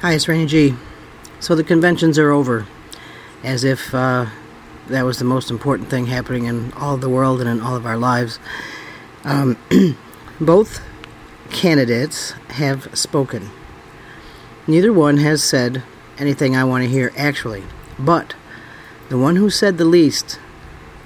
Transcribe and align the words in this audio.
Hi, 0.00 0.12
it's 0.12 0.28
Rainy 0.28 0.46
G. 0.46 0.76
So 1.40 1.56
the 1.56 1.64
conventions 1.64 2.20
are 2.20 2.30
over, 2.30 2.68
as 3.42 3.64
if 3.64 3.92
uh, 3.92 4.26
that 4.86 5.02
was 5.02 5.18
the 5.18 5.24
most 5.24 5.50
important 5.50 5.90
thing 5.90 6.06
happening 6.06 6.44
in 6.44 6.72
all 6.74 6.94
of 6.94 7.00
the 7.00 7.08
world 7.08 7.40
and 7.40 7.50
in 7.50 7.60
all 7.60 7.74
of 7.74 7.84
our 7.84 7.96
lives. 7.96 8.38
Um, 9.24 9.56
both 10.40 10.80
candidates 11.50 12.30
have 12.50 12.96
spoken. 12.96 13.50
Neither 14.68 14.92
one 14.92 15.16
has 15.16 15.42
said 15.42 15.82
anything 16.16 16.54
I 16.54 16.62
want 16.62 16.84
to 16.84 16.88
hear, 16.88 17.10
actually. 17.16 17.64
But 17.98 18.36
the 19.08 19.18
one 19.18 19.34
who 19.34 19.50
said 19.50 19.78
the 19.78 19.84
least 19.84 20.38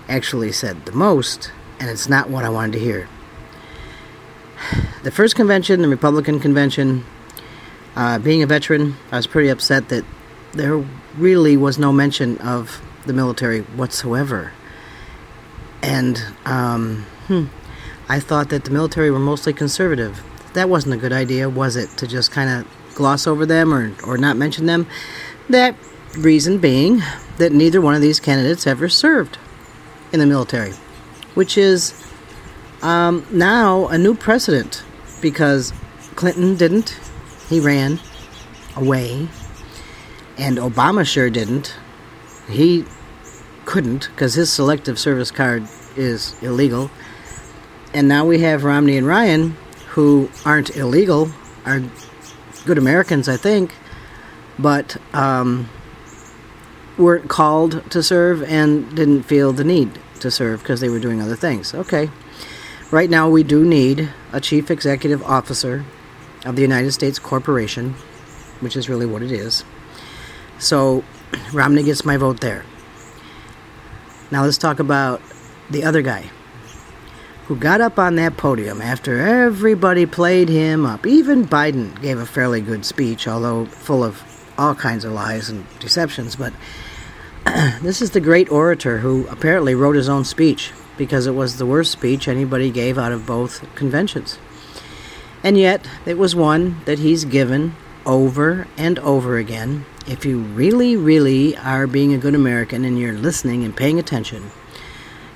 actually 0.06 0.52
said 0.52 0.84
the 0.84 0.92
most, 0.92 1.50
and 1.80 1.88
it's 1.88 2.10
not 2.10 2.28
what 2.28 2.44
I 2.44 2.50
wanted 2.50 2.72
to 2.72 2.84
hear. 2.84 3.08
The 5.02 5.10
first 5.10 5.34
convention, 5.34 5.80
the 5.82 5.88
Republican 5.88 6.38
convention, 6.38 7.04
uh, 7.96 8.18
being 8.18 8.42
a 8.42 8.46
veteran, 8.46 8.96
I 9.10 9.16
was 9.16 9.26
pretty 9.26 9.48
upset 9.48 9.88
that 9.90 10.04
there 10.52 10.84
really 11.16 11.56
was 11.56 11.78
no 11.78 11.92
mention 11.92 12.38
of 12.38 12.80
the 13.06 13.12
military 13.12 13.60
whatsoever. 13.60 14.52
And 15.82 16.22
um, 16.44 17.04
hmm, 17.26 17.46
I 18.08 18.20
thought 18.20 18.50
that 18.50 18.64
the 18.64 18.70
military 18.70 19.10
were 19.10 19.18
mostly 19.18 19.52
conservative. 19.52 20.22
That 20.54 20.68
wasn't 20.68 20.94
a 20.94 20.98
good 20.98 21.12
idea, 21.12 21.48
was 21.48 21.76
it, 21.76 21.90
to 21.98 22.06
just 22.06 22.30
kind 22.30 22.50
of 22.50 22.94
gloss 22.94 23.26
over 23.26 23.46
them 23.46 23.72
or, 23.72 23.92
or 24.06 24.18
not 24.18 24.36
mention 24.36 24.66
them? 24.66 24.86
That 25.48 25.74
reason 26.16 26.58
being 26.58 27.02
that 27.38 27.52
neither 27.52 27.80
one 27.80 27.94
of 27.94 28.02
these 28.02 28.20
candidates 28.20 28.66
ever 28.66 28.88
served 28.88 29.38
in 30.12 30.20
the 30.20 30.26
military, 30.26 30.72
which 31.34 31.56
is 31.56 31.94
um, 32.82 33.26
now 33.30 33.88
a 33.88 33.96
new 33.96 34.14
precedent 34.14 34.84
because 35.20 35.72
Clinton 36.14 36.56
didn't, 36.56 36.98
he 37.52 37.60
ran 37.60 38.00
away. 38.76 39.28
And 40.38 40.56
Obama 40.56 41.06
sure 41.06 41.28
didn't. 41.28 41.74
He 42.48 42.84
couldn't 43.66 44.08
because 44.10 44.34
his 44.34 44.50
selective 44.50 44.98
service 44.98 45.30
card 45.30 45.68
is 45.96 46.34
illegal. 46.42 46.90
And 47.92 48.08
now 48.08 48.24
we 48.24 48.40
have 48.40 48.64
Romney 48.64 48.96
and 48.96 49.06
Ryan 49.06 49.56
who 49.90 50.30
aren't 50.46 50.74
illegal, 50.74 51.30
are 51.66 51.82
good 52.64 52.78
Americans, 52.78 53.28
I 53.28 53.36
think, 53.36 53.74
but 54.58 54.96
um, 55.12 55.68
weren't 56.96 57.28
called 57.28 57.90
to 57.90 58.02
serve 58.02 58.42
and 58.44 58.96
didn't 58.96 59.24
feel 59.24 59.52
the 59.52 59.64
need 59.64 60.00
to 60.20 60.30
serve 60.30 60.60
because 60.60 60.80
they 60.80 60.88
were 60.88 60.98
doing 60.98 61.20
other 61.20 61.36
things. 61.36 61.74
Okay. 61.74 62.08
Right 62.90 63.10
now, 63.10 63.28
we 63.28 63.42
do 63.42 63.64
need 63.64 64.08
a 64.32 64.40
chief 64.40 64.70
executive 64.70 65.22
officer 65.22 65.84
of 66.44 66.56
the 66.56 66.62
United 66.62 66.92
States 66.92 67.18
Corporation, 67.18 67.94
which 68.60 68.76
is 68.76 68.88
really 68.88 69.06
what 69.06 69.22
it 69.22 69.32
is. 69.32 69.64
So 70.58 71.04
Romney 71.52 71.82
gets 71.82 72.04
my 72.04 72.16
vote 72.16 72.40
there. 72.40 72.64
Now 74.30 74.44
let's 74.44 74.58
talk 74.58 74.78
about 74.78 75.20
the 75.70 75.84
other 75.84 76.02
guy 76.02 76.30
who 77.46 77.56
got 77.56 77.80
up 77.80 77.98
on 77.98 78.14
that 78.16 78.36
podium 78.36 78.80
after 78.80 79.18
everybody 79.18 80.06
played 80.06 80.48
him 80.48 80.86
up. 80.86 81.06
Even 81.06 81.44
Biden 81.44 82.00
gave 82.00 82.18
a 82.18 82.26
fairly 82.26 82.60
good 82.60 82.84
speech, 82.84 83.26
although 83.26 83.66
full 83.66 84.04
of 84.04 84.22
all 84.56 84.74
kinds 84.74 85.04
of 85.04 85.12
lies 85.12 85.50
and 85.50 85.66
deceptions. 85.78 86.36
But 86.36 86.52
this 87.82 88.00
is 88.00 88.12
the 88.12 88.20
great 88.20 88.50
orator 88.50 88.98
who 88.98 89.26
apparently 89.28 89.74
wrote 89.74 89.96
his 89.96 90.08
own 90.08 90.24
speech 90.24 90.72
because 90.96 91.26
it 91.26 91.34
was 91.34 91.56
the 91.56 91.66
worst 91.66 91.90
speech 91.92 92.28
anybody 92.28 92.70
gave 92.70 92.96
out 92.96 93.12
of 93.12 93.26
both 93.26 93.62
conventions. 93.74 94.38
And 95.42 95.58
yet, 95.58 95.88
it 96.06 96.18
was 96.18 96.36
one 96.36 96.80
that 96.84 97.00
he's 97.00 97.24
given 97.24 97.74
over 98.06 98.66
and 98.76 98.98
over 99.00 99.36
again. 99.36 99.84
If 100.06 100.24
you 100.24 100.38
really, 100.38 100.96
really 100.96 101.56
are 101.56 101.86
being 101.86 102.12
a 102.12 102.18
good 102.18 102.34
American 102.34 102.84
and 102.84 102.98
you're 102.98 103.12
listening 103.16 103.64
and 103.64 103.76
paying 103.76 103.98
attention, 103.98 104.50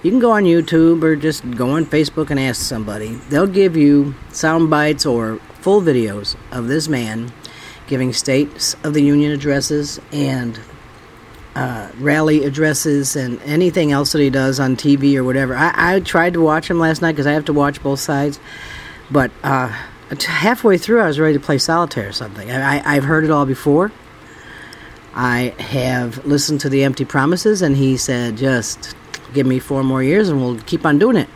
you 0.02 0.10
can 0.10 0.20
go 0.20 0.32
on 0.32 0.44
YouTube 0.44 1.02
or 1.02 1.16
just 1.16 1.48
go 1.52 1.70
on 1.70 1.86
Facebook 1.86 2.30
and 2.30 2.38
ask 2.38 2.62
somebody. 2.62 3.14
They'll 3.28 3.46
give 3.46 3.76
you 3.76 4.14
sound 4.30 4.70
bites 4.70 5.06
or 5.06 5.38
full 5.60 5.82
videos 5.82 6.36
of 6.52 6.68
this 6.68 6.88
man 6.88 7.32
giving 7.86 8.12
States 8.12 8.76
of 8.84 8.94
the 8.94 9.02
Union 9.02 9.32
addresses 9.32 10.00
and 10.12 10.58
uh, 11.54 11.90
rally 11.98 12.44
addresses 12.44 13.16
and 13.16 13.40
anything 13.42 13.90
else 13.90 14.12
that 14.12 14.20
he 14.20 14.30
does 14.30 14.60
on 14.60 14.76
TV 14.76 15.16
or 15.16 15.24
whatever. 15.24 15.56
I, 15.56 15.96
I 15.96 16.00
tried 16.00 16.34
to 16.34 16.40
watch 16.40 16.70
him 16.70 16.78
last 16.78 17.00
night 17.00 17.12
because 17.12 17.26
I 17.26 17.32
have 17.32 17.46
to 17.46 17.52
watch 17.52 17.82
both 17.82 18.00
sides, 18.00 18.38
but 19.10 19.30
uh, 19.42 19.74
halfway 20.10 20.78
through 20.78 21.00
I 21.00 21.06
was 21.06 21.18
ready 21.18 21.34
to 21.34 21.40
play 21.40 21.58
solitaire 21.58 22.08
or 22.08 22.12
something. 22.12 22.50
I, 22.50 22.78
I, 22.78 22.96
I've 22.96 23.04
heard 23.04 23.24
it 23.24 23.30
all 23.30 23.46
before. 23.46 23.92
I 25.14 25.54
have 25.58 26.24
listened 26.26 26.60
to 26.60 26.68
the 26.68 26.84
empty 26.84 27.04
promises, 27.04 27.62
and 27.62 27.76
he 27.76 27.96
said, 27.96 28.36
just 28.36 28.94
give 29.32 29.46
me 29.46 29.58
four 29.58 29.82
more 29.82 30.02
years 30.02 30.28
and 30.28 30.40
we'll 30.40 30.58
keep 30.60 30.84
on 30.86 30.98
doing 30.98 31.16
it. 31.16 31.28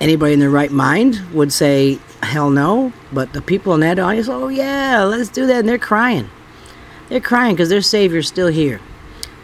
Anybody 0.00 0.34
in 0.34 0.40
their 0.40 0.50
right 0.50 0.70
mind 0.70 1.20
would 1.32 1.52
say, 1.52 1.98
hell 2.22 2.50
no, 2.50 2.92
but 3.12 3.32
the 3.32 3.42
people 3.42 3.74
in 3.74 3.80
that 3.80 3.98
audience, 3.98 4.28
oh 4.28 4.48
yeah, 4.48 5.04
let's 5.04 5.28
do 5.28 5.46
that, 5.46 5.60
and 5.60 5.68
they're 5.68 5.78
crying. 5.78 6.28
They're 7.08 7.20
crying 7.20 7.54
because 7.54 7.68
their 7.68 7.82
Savior's 7.82 8.28
still 8.28 8.48
here 8.48 8.80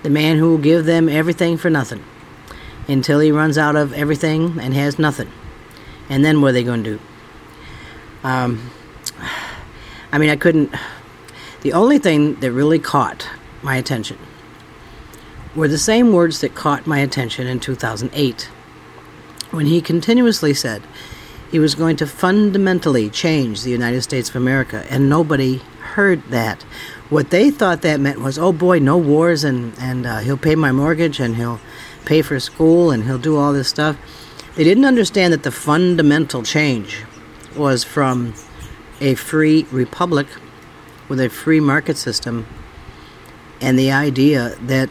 the 0.03 0.11
man 0.11 0.37
who 0.37 0.51
will 0.51 0.59
give 0.59 0.85
them 0.85 1.09
everything 1.09 1.57
for 1.57 1.71
nothing 1.71 2.03
until 2.89 3.21
he 3.21 3.31
runs 3.31 3.57
out 3.57 3.77
of 3.77 3.93
everything 3.93 4.59
and 4.59 4.75
has 4.75 4.99
nothing. 4.99 5.31
And 6.09 6.25
then 6.25 6.41
what 6.41 6.49
are 6.49 6.53
they 6.53 6.65
going 6.65 6.83
to 6.83 6.99
do? 6.99 7.05
Um, 8.25 8.71
I 10.13 10.19
mean, 10.19 10.31
I 10.31 10.37
couldn't. 10.37 10.75
The 11.63 11.73
only 11.73 11.99
thing 11.99 12.37
that 12.37 12.53
really 12.53 12.79
caught 12.79 13.29
my 13.63 13.77
attention 13.77 14.19
were 15.55 15.69
the 15.69 15.79
same 15.79 16.13
words 16.13 16.41
that 16.41 16.55
caught 16.55 16.87
my 16.87 16.99
attention 16.99 17.47
in 17.47 17.61
2008 17.61 18.49
when 19.51 19.67
he 19.67 19.81
continuously 19.81 20.55
said 20.55 20.83
he 21.51 21.59
was 21.59 21.75
going 21.75 21.97
to 21.97 22.07
fundamentally 22.07 23.11
change 23.11 23.63
the 23.63 23.71
United 23.71 24.01
States 24.03 24.31
of 24.31 24.37
America, 24.37 24.87
and 24.89 25.09
nobody 25.09 25.59
heard 25.95 26.23
that. 26.31 26.63
What 27.11 27.29
they 27.29 27.51
thought 27.51 27.83
that 27.83 28.01
meant 28.01 28.21
was, 28.21 28.39
oh 28.39 28.53
boy, 28.53 28.79
no 28.79 28.97
wars, 28.97 29.45
and 29.45 29.75
and 29.79 30.07
uh, 30.07 30.19
he'll 30.21 30.39
pay 30.39 30.55
my 30.55 30.73
mortgage, 30.73 31.21
and 31.21 31.37
he'll 31.37 31.61
pay 32.07 32.23
for 32.23 32.41
school, 32.41 32.91
and 32.91 33.05
he'll 33.05 33.19
do 33.19 33.37
all 33.37 33.53
this 33.53 33.69
stuff. 33.69 33.99
They 34.57 34.65
didn't 34.65 34.87
understand 34.87 35.33
that 35.35 35.43
the 35.43 35.51
fundamental 35.51 36.43
change 36.43 37.05
was 37.57 37.85
from 37.85 38.35
a 39.01 39.15
free 39.15 39.67
republic 39.71 40.27
with 41.09 41.21
a 41.21 41.29
free 41.29 41.61
market 41.61 41.97
system, 41.97 42.47
and 43.61 43.79
the 43.79 43.91
idea 43.91 44.57
that, 44.61 44.89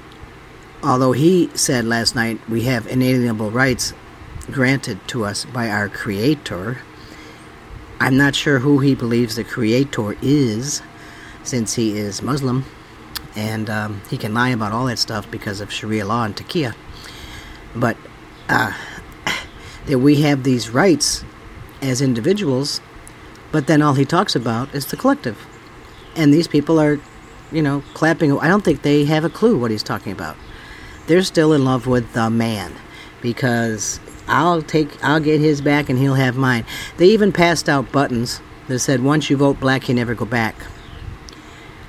although 0.84 1.14
he 1.14 1.50
said 1.54 1.86
last 1.86 2.16
night 2.16 2.40
we 2.50 2.64
have 2.64 2.88
inalienable 2.88 3.52
rights 3.52 3.94
granted 4.52 5.00
to 5.08 5.24
us 5.24 5.46
by 5.46 5.70
our 5.70 5.88
Creator. 5.88 6.80
I'm 8.00 8.18
not 8.18 8.36
sure 8.36 8.60
who 8.60 8.80
he 8.80 8.96
believes 8.96 9.36
the 9.36 9.44
Creator 9.44 10.18
is 10.22 10.82
since 11.44 11.76
he 11.76 11.98
is 11.98 12.22
Muslim, 12.22 12.66
and 13.36 13.70
um, 13.70 14.02
he 14.10 14.18
can 14.18 14.34
lie 14.34 14.50
about 14.50 14.72
all 14.72 14.86
that 14.86 15.00
stuff 15.00 15.30
because 15.30 15.62
of 15.62 15.72
Sharia 15.72 16.06
law 16.06 16.24
and 16.24 16.36
taqiyya. 16.36 16.76
But 17.76 17.98
uh, 18.50 18.74
that 19.86 20.00
we 20.00 20.22
have 20.22 20.44
these 20.44 20.70
rights 20.70 21.24
as 21.82 22.02
individuals, 22.02 22.82
but 23.52 23.68
then 23.68 23.82
all 23.82 23.94
he 23.94 24.06
talks 24.06 24.36
about 24.36 24.74
is 24.74 24.86
the 24.88 24.98
collective. 24.98 25.38
And 26.16 26.34
these 26.34 26.48
people 26.48 26.80
are, 26.80 27.00
you 27.52 27.62
know, 27.62 27.84
clapping. 27.94 28.38
I 28.40 28.48
don't 28.48 28.64
think 28.64 28.82
they 28.82 29.06
have 29.06 29.24
a 29.24 29.30
clue 29.30 29.58
what 29.58 29.72
he's 29.72 29.84
talking 29.84 30.12
about. 30.12 30.36
They're 31.08 31.24
still 31.24 31.54
in 31.54 31.66
love 31.66 31.88
with 31.88 32.14
the 32.14 32.30
man 32.30 32.74
because 33.22 34.00
I'll 34.28 34.62
take 34.62 35.04
I'll 35.04 35.20
get 35.20 35.42
his 35.42 35.62
back 35.62 35.90
and 35.90 35.98
he'll 36.00 36.16
have 36.16 36.38
mine. 36.38 36.66
They 36.98 37.08
even 37.08 37.32
passed 37.32 37.68
out 37.68 37.92
buttons 37.92 38.42
that 38.68 38.80
said 38.80 39.02
once 39.02 39.30
you 39.30 39.38
vote 39.38 39.60
black 39.60 39.90
you 39.90 39.96
never 39.96 40.16
go 40.16 40.26
back. 40.26 40.56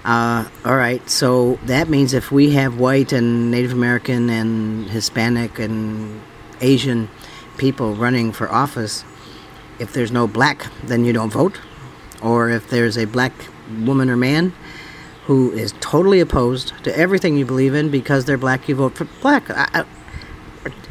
Uh, 0.04 0.48
all 0.64 0.76
right, 0.76 1.08
so 1.08 1.60
that 1.66 1.88
means 1.88 2.12
if 2.12 2.32
we 2.32 2.50
have 2.50 2.80
white 2.80 3.12
and 3.12 3.52
Native 3.52 3.72
American 3.72 4.30
and 4.30 4.90
Hispanic 4.90 5.60
and 5.60 6.20
Asian 6.60 7.08
people 7.56 7.94
running 7.94 8.32
for 8.32 8.50
office, 8.50 9.04
if 9.78 9.92
there's 9.92 10.12
no 10.12 10.26
black, 10.26 10.66
then 10.84 11.04
you 11.04 11.12
don't 11.12 11.30
vote. 11.30 11.60
Or 12.22 12.50
if 12.50 12.70
there's 12.70 12.96
a 12.96 13.06
black 13.06 13.32
woman 13.80 14.10
or 14.10 14.16
man 14.16 14.52
who 15.24 15.52
is 15.52 15.74
totally 15.80 16.20
opposed 16.20 16.72
to 16.84 16.96
everything 16.96 17.36
you 17.36 17.44
believe 17.44 17.74
in 17.74 17.90
because 17.90 18.24
they're 18.24 18.38
black, 18.38 18.68
you 18.68 18.74
vote 18.74 18.96
for 18.96 19.04
black. 19.20 19.50
I, 19.50 19.68
I, 19.72 19.84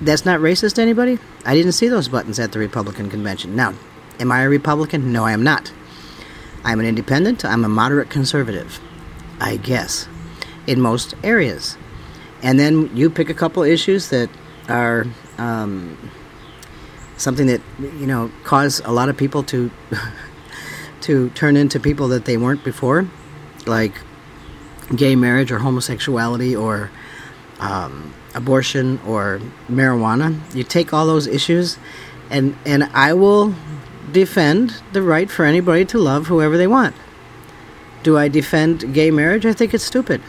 that's 0.02 0.26
not 0.26 0.40
racist 0.40 0.76
to 0.76 0.82
anybody? 0.82 1.20
I 1.46 1.54
didn't 1.54 1.74
see 1.74 1.88
those 1.88 2.08
buttons 2.08 2.40
at 2.40 2.52
the 2.52 2.60
Republican 2.60 3.10
convention. 3.10 3.56
Now, 3.56 3.74
am 4.20 4.32
I 4.32 4.42
a 4.42 4.50
Republican? 4.50 5.12
No, 5.12 5.26
I 5.26 5.34
am 5.34 5.44
not. 5.44 5.72
I'm 6.64 6.80
an 6.80 6.86
independent. 6.86 7.44
I'm 7.44 7.66
a 7.66 7.70
moderate 7.70 8.10
conservative. 8.10 8.80
I 9.40 9.58
guess, 9.58 10.08
in 10.68 10.80
most 10.80 11.16
areas. 11.24 11.76
And 12.44 12.60
then 12.60 12.96
you 12.96 13.10
pick 13.10 13.30
a 13.30 13.34
couple 13.34 13.64
issues 13.64 14.10
that 14.10 14.30
are 14.70 15.08
um, 15.40 15.98
something 17.22 17.48
that 17.48 17.62
you 17.80 18.08
know 18.08 18.32
cause 18.44 18.82
a 18.86 18.92
lot 18.92 19.10
of 19.10 19.16
people 19.18 19.44
to 19.44 19.72
to 21.02 21.30
turn 21.32 21.56
into 21.56 21.80
people 21.80 22.08
that 22.10 22.26
they 22.26 22.38
weren't 22.38 22.64
before. 22.64 23.08
like 23.66 23.94
gay 24.96 25.16
marriage 25.16 25.52
or 25.52 25.60
homosexuality 25.60 26.56
or 26.56 26.90
um, 27.60 28.14
abortion 28.36 29.00
or 29.06 29.40
marijuana. 29.70 30.40
You 30.56 30.64
take 30.64 30.94
all 30.94 31.06
those 31.06 31.28
issues, 31.28 31.78
and 32.30 32.56
and 32.66 32.84
I 32.94 33.14
will 33.14 33.56
defend 34.12 34.82
the 34.94 35.02
right 35.02 35.30
for 35.30 35.46
anybody 35.46 35.86
to 35.86 35.98
love 35.98 36.28
whoever 36.28 36.58
they 36.58 36.68
want. 36.68 36.96
Do 38.04 38.18
I 38.18 38.28
defend 38.28 38.94
gay 38.94 39.12
marriage? 39.12 39.46
I 39.46 39.54
think 39.54 39.74
it's 39.74 39.84
stupid. 39.84 40.22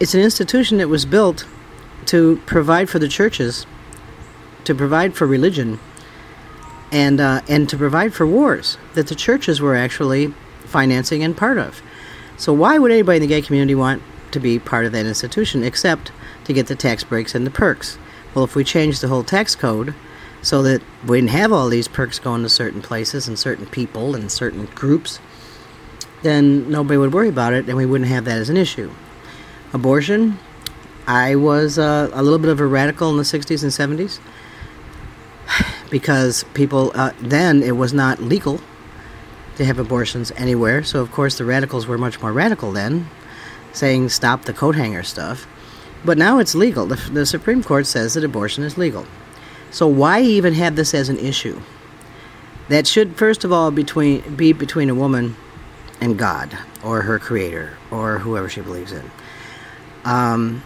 It's 0.00 0.14
an 0.14 0.20
institution 0.20 0.78
that 0.78 0.88
was 0.88 1.06
built 1.06 1.46
to 2.06 2.40
provide 2.44 2.90
for 2.90 2.98
the 2.98 3.08
churches, 3.08 3.66
to 4.64 4.74
provide 4.74 5.14
for 5.14 5.26
religion, 5.26 5.78
and 6.92 7.20
uh, 7.20 7.40
and 7.48 7.68
to 7.70 7.76
provide 7.76 8.14
for 8.14 8.26
wars 8.26 8.76
that 8.94 9.08
the 9.08 9.14
churches 9.14 9.60
were 9.60 9.74
actually 9.74 10.32
financing 10.66 11.24
and 11.24 11.36
part 11.36 11.58
of. 11.58 11.82
So 12.36 12.52
why 12.52 12.78
would 12.78 12.92
anybody 12.92 13.16
in 13.16 13.22
the 13.22 13.28
gay 13.28 13.42
community 13.42 13.74
want 13.74 14.02
to 14.30 14.38
be 14.38 14.58
part 14.58 14.84
of 14.84 14.92
that 14.92 15.06
institution 15.06 15.64
except 15.64 16.12
to 16.44 16.52
get 16.52 16.66
the 16.66 16.76
tax 16.76 17.02
breaks 17.02 17.34
and 17.34 17.46
the 17.46 17.50
perks? 17.50 17.98
Well, 18.34 18.44
if 18.44 18.54
we 18.54 18.64
change 18.64 19.00
the 19.00 19.08
whole 19.08 19.24
tax 19.24 19.54
code 19.54 19.94
so 20.42 20.62
that 20.62 20.82
we 21.06 21.18
didn't 21.18 21.30
have 21.30 21.52
all 21.52 21.68
these 21.68 21.88
perks 21.88 22.18
going 22.18 22.42
to 22.42 22.48
certain 22.48 22.82
places 22.82 23.26
and 23.28 23.38
certain 23.38 23.66
people 23.66 24.14
and 24.14 24.30
certain 24.30 24.66
groups, 24.66 25.18
then 26.22 26.70
nobody 26.70 26.96
would 26.96 27.12
worry 27.12 27.28
about 27.28 27.52
it 27.52 27.68
and 27.68 27.76
we 27.76 27.86
wouldn't 27.86 28.10
have 28.10 28.24
that 28.24 28.38
as 28.38 28.50
an 28.50 28.56
issue. 28.56 28.90
Abortion, 29.72 30.38
I 31.06 31.36
was 31.36 31.78
uh, 31.78 32.10
a 32.12 32.22
little 32.22 32.38
bit 32.38 32.50
of 32.50 32.60
a 32.60 32.66
radical 32.66 33.10
in 33.10 33.16
the 33.16 33.22
60s 33.22 33.62
and 33.62 33.98
70s 33.98 34.18
because 35.90 36.44
people, 36.54 36.92
uh, 36.94 37.12
then 37.20 37.62
it 37.62 37.76
was 37.76 37.92
not 37.92 38.20
legal 38.20 38.60
to 39.56 39.64
have 39.64 39.78
abortions 39.78 40.32
anywhere, 40.36 40.82
so 40.82 41.00
of 41.00 41.12
course 41.12 41.38
the 41.38 41.44
radicals 41.44 41.86
were 41.86 41.98
much 41.98 42.20
more 42.20 42.32
radical 42.32 42.72
then, 42.72 43.08
saying 43.72 44.08
stop 44.08 44.44
the 44.44 44.52
coat 44.52 44.74
hanger 44.74 45.02
stuff. 45.02 45.46
But 46.04 46.18
now 46.18 46.38
it's 46.38 46.54
legal. 46.54 46.86
The, 46.86 46.96
the 47.10 47.26
Supreme 47.26 47.62
Court 47.62 47.86
says 47.86 48.14
that 48.14 48.24
abortion 48.24 48.64
is 48.64 48.76
legal. 48.76 49.06
So 49.70 49.86
why 49.86 50.20
even 50.20 50.54
have 50.54 50.76
this 50.76 50.94
as 50.94 51.08
an 51.08 51.18
issue? 51.18 51.60
That 52.68 52.86
should, 52.86 53.16
first 53.16 53.44
of 53.44 53.52
all, 53.52 53.70
between, 53.70 54.34
be 54.34 54.52
between 54.52 54.90
a 54.90 54.94
woman 54.94 55.36
and 56.00 56.18
God, 56.18 56.56
or 56.82 57.02
her 57.02 57.18
creator, 57.18 57.76
or 57.90 58.18
whoever 58.18 58.48
she 58.48 58.60
believes 58.60 58.92
in. 58.92 59.10
Um, 60.04 60.62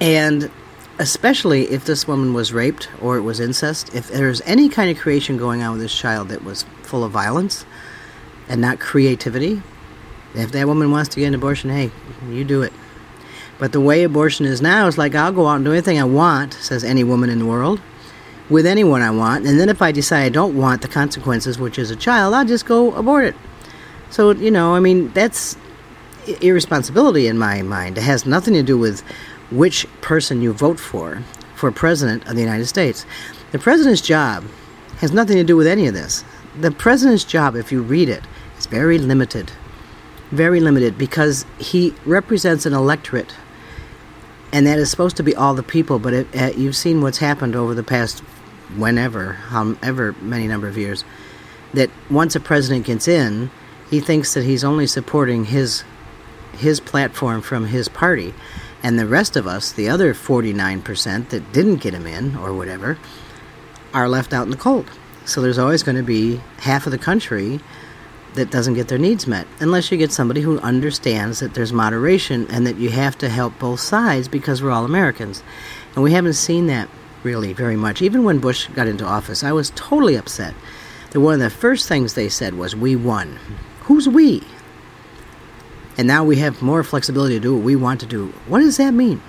and 0.00 0.50
especially 0.98 1.70
if 1.70 1.84
this 1.84 2.06
woman 2.06 2.34
was 2.34 2.52
raped 2.52 2.88
or 3.00 3.16
it 3.16 3.22
was 3.22 3.40
incest, 3.40 3.94
if 3.94 4.08
there's 4.08 4.40
any 4.42 4.68
kind 4.68 4.90
of 4.90 4.98
creation 4.98 5.36
going 5.36 5.62
on 5.62 5.72
with 5.72 5.80
this 5.80 5.94
child 5.94 6.28
that 6.28 6.44
was 6.44 6.64
full 6.82 7.04
of 7.04 7.12
violence 7.12 7.64
and 8.48 8.60
not 8.60 8.78
creativity, 8.78 9.62
if 10.34 10.52
that 10.52 10.66
woman 10.66 10.90
wants 10.90 11.08
to 11.10 11.20
get 11.20 11.26
an 11.26 11.34
abortion, 11.34 11.70
hey, 11.70 11.90
you 12.28 12.44
do 12.44 12.62
it. 12.62 12.72
But 13.58 13.72
the 13.72 13.80
way 13.80 14.02
abortion 14.02 14.46
is 14.46 14.60
now 14.60 14.86
is 14.86 14.98
like 14.98 15.14
I'll 15.14 15.32
go 15.32 15.46
out 15.46 15.56
and 15.56 15.64
do 15.64 15.72
anything 15.72 15.98
I 15.98 16.04
want, 16.04 16.54
says 16.54 16.84
any 16.84 17.04
woman 17.04 17.30
in 17.30 17.38
the 17.38 17.46
world, 17.46 17.80
with 18.50 18.66
anyone 18.66 19.00
I 19.00 19.10
want, 19.10 19.46
and 19.46 19.58
then 19.58 19.68
if 19.68 19.80
I 19.80 19.90
decide 19.90 20.24
I 20.24 20.28
don't 20.28 20.56
want 20.56 20.82
the 20.82 20.88
consequences, 20.88 21.58
which 21.58 21.78
is 21.78 21.90
a 21.90 21.96
child, 21.96 22.34
I'll 22.34 22.44
just 22.44 22.66
go 22.66 22.92
abort 22.94 23.24
it. 23.24 23.34
So, 24.10 24.32
you 24.32 24.50
know, 24.50 24.74
I 24.74 24.80
mean, 24.80 25.08
that's 25.12 25.56
irresponsibility 26.40 27.26
in 27.26 27.38
my 27.38 27.62
mind. 27.62 27.98
It 27.98 28.02
has 28.02 28.26
nothing 28.26 28.54
to 28.54 28.62
do 28.62 28.76
with 28.76 29.02
which 29.50 29.86
person 30.00 30.42
you 30.42 30.52
vote 30.52 30.80
for 30.80 31.22
for 31.54 31.70
president 31.70 32.26
of 32.26 32.34
the 32.34 32.42
United 32.42 32.66
States. 32.66 33.06
The 33.52 33.58
president's 33.58 34.00
job 34.00 34.44
has 34.98 35.12
nothing 35.12 35.36
to 35.36 35.44
do 35.44 35.56
with 35.56 35.66
any 35.66 35.86
of 35.86 35.94
this. 35.94 36.24
The 36.60 36.70
president's 36.70 37.24
job, 37.24 37.56
if 37.56 37.72
you 37.72 37.82
read 37.82 38.08
it, 38.08 38.22
is 38.58 38.66
very 38.66 38.98
limited. 38.98 39.52
Very 40.30 40.60
limited 40.60 40.98
because 40.98 41.46
he 41.58 41.94
represents 42.04 42.66
an 42.66 42.72
electorate, 42.72 43.34
and 44.52 44.66
that 44.66 44.78
is 44.78 44.90
supposed 44.90 45.16
to 45.16 45.22
be 45.22 45.34
all 45.34 45.54
the 45.54 45.62
people. 45.62 45.98
But 45.98 46.14
it, 46.14 46.36
uh, 46.36 46.50
you've 46.56 46.76
seen 46.76 47.00
what's 47.00 47.18
happened 47.18 47.54
over 47.54 47.74
the 47.74 47.82
past 47.82 48.20
whenever, 48.76 49.34
however 49.34 50.14
many 50.20 50.48
number 50.48 50.66
of 50.66 50.76
years, 50.76 51.04
that 51.74 51.90
once 52.10 52.34
a 52.34 52.40
president 52.40 52.86
gets 52.86 53.06
in, 53.06 53.50
he 53.90 54.00
thinks 54.00 54.34
that 54.34 54.44
he's 54.44 54.64
only 54.64 54.86
supporting 54.86 55.46
his 55.46 55.84
his 56.52 56.78
platform 56.78 57.42
from 57.42 57.66
his 57.66 57.88
party 57.88 58.32
and 58.84 58.98
the 58.98 59.06
rest 59.06 59.34
of 59.34 59.46
us, 59.46 59.72
the 59.72 59.88
other 59.88 60.12
49% 60.12 61.30
that 61.30 61.52
didn't 61.54 61.76
get 61.76 61.94
him 61.94 62.06
in 62.06 62.36
or 62.36 62.52
whatever, 62.52 62.98
are 63.94 64.08
left 64.10 64.34
out 64.34 64.44
in 64.44 64.50
the 64.50 64.58
cold. 64.58 64.90
So 65.24 65.40
there's 65.40 65.58
always 65.58 65.82
going 65.82 65.96
to 65.96 66.02
be 66.02 66.36
half 66.58 66.84
of 66.84 66.92
the 66.92 66.98
country 66.98 67.60
that 68.34 68.50
doesn't 68.50 68.74
get 68.74 68.88
their 68.88 68.98
needs 68.98 69.26
met 69.26 69.46
unless 69.58 69.90
you 69.90 69.96
get 69.96 70.12
somebody 70.12 70.42
who 70.42 70.58
understands 70.58 71.40
that 71.40 71.54
there's 71.54 71.72
moderation 71.72 72.46
and 72.50 72.66
that 72.66 72.76
you 72.76 72.90
have 72.90 73.16
to 73.18 73.30
help 73.30 73.58
both 73.58 73.80
sides 73.80 74.28
because 74.28 74.62
we're 74.62 74.70
all 74.70 74.84
Americans. 74.84 75.42
And 75.94 76.04
we 76.04 76.12
haven't 76.12 76.34
seen 76.34 76.66
that 76.66 76.90
really 77.22 77.54
very 77.54 77.76
much. 77.76 78.02
Even 78.02 78.22
when 78.22 78.38
Bush 78.38 78.68
got 78.74 78.86
into 78.86 79.06
office, 79.06 79.42
I 79.42 79.52
was 79.52 79.72
totally 79.74 80.16
upset 80.16 80.52
that 81.12 81.20
one 81.20 81.32
of 81.32 81.40
the 81.40 81.48
first 81.48 81.88
things 81.88 82.12
they 82.12 82.28
said 82.28 82.52
was, 82.52 82.76
We 82.76 82.96
won. 82.96 83.38
Who's 83.84 84.08
we? 84.08 84.42
And 85.96 86.08
now 86.08 86.24
we 86.24 86.36
have 86.36 86.60
more 86.60 86.82
flexibility 86.82 87.34
to 87.34 87.40
do 87.40 87.54
what 87.54 87.64
we 87.64 87.76
want 87.76 88.00
to 88.00 88.06
do. 88.06 88.28
What 88.46 88.60
does 88.60 88.76
that 88.78 88.92
mean? 88.92 89.22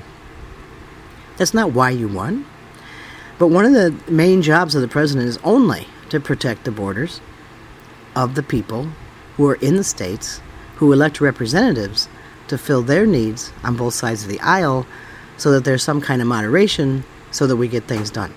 That's 1.37 1.53
not 1.53 1.73
why 1.73 1.91
you 1.91 2.07
won. 2.07 2.45
But 3.37 3.47
one 3.47 3.65
of 3.65 3.73
the 3.73 3.95
main 4.11 4.41
jobs 4.41 4.75
of 4.75 4.81
the 4.81 4.87
president 4.87 5.27
is 5.27 5.37
only 5.43 5.87
to 6.09 6.19
protect 6.19 6.63
the 6.63 6.71
borders 6.71 7.19
of 8.15 8.35
the 8.35 8.43
people 8.43 8.89
who 9.35 9.47
are 9.49 9.55
in 9.55 9.75
the 9.75 9.83
states 9.83 10.41
who 10.77 10.91
elect 10.91 11.21
representatives 11.21 12.07
to 12.47 12.57
fill 12.57 12.81
their 12.81 13.05
needs 13.05 13.51
on 13.63 13.75
both 13.75 13.93
sides 13.93 14.23
of 14.23 14.29
the 14.29 14.39
aisle 14.39 14.85
so 15.37 15.51
that 15.51 15.65
there's 15.65 15.83
some 15.83 15.99
kind 16.01 16.21
of 16.21 16.27
moderation 16.27 17.03
so 17.31 17.45
that 17.47 17.57
we 17.57 17.67
get 17.67 17.83
things 17.83 18.09
done. 18.09 18.33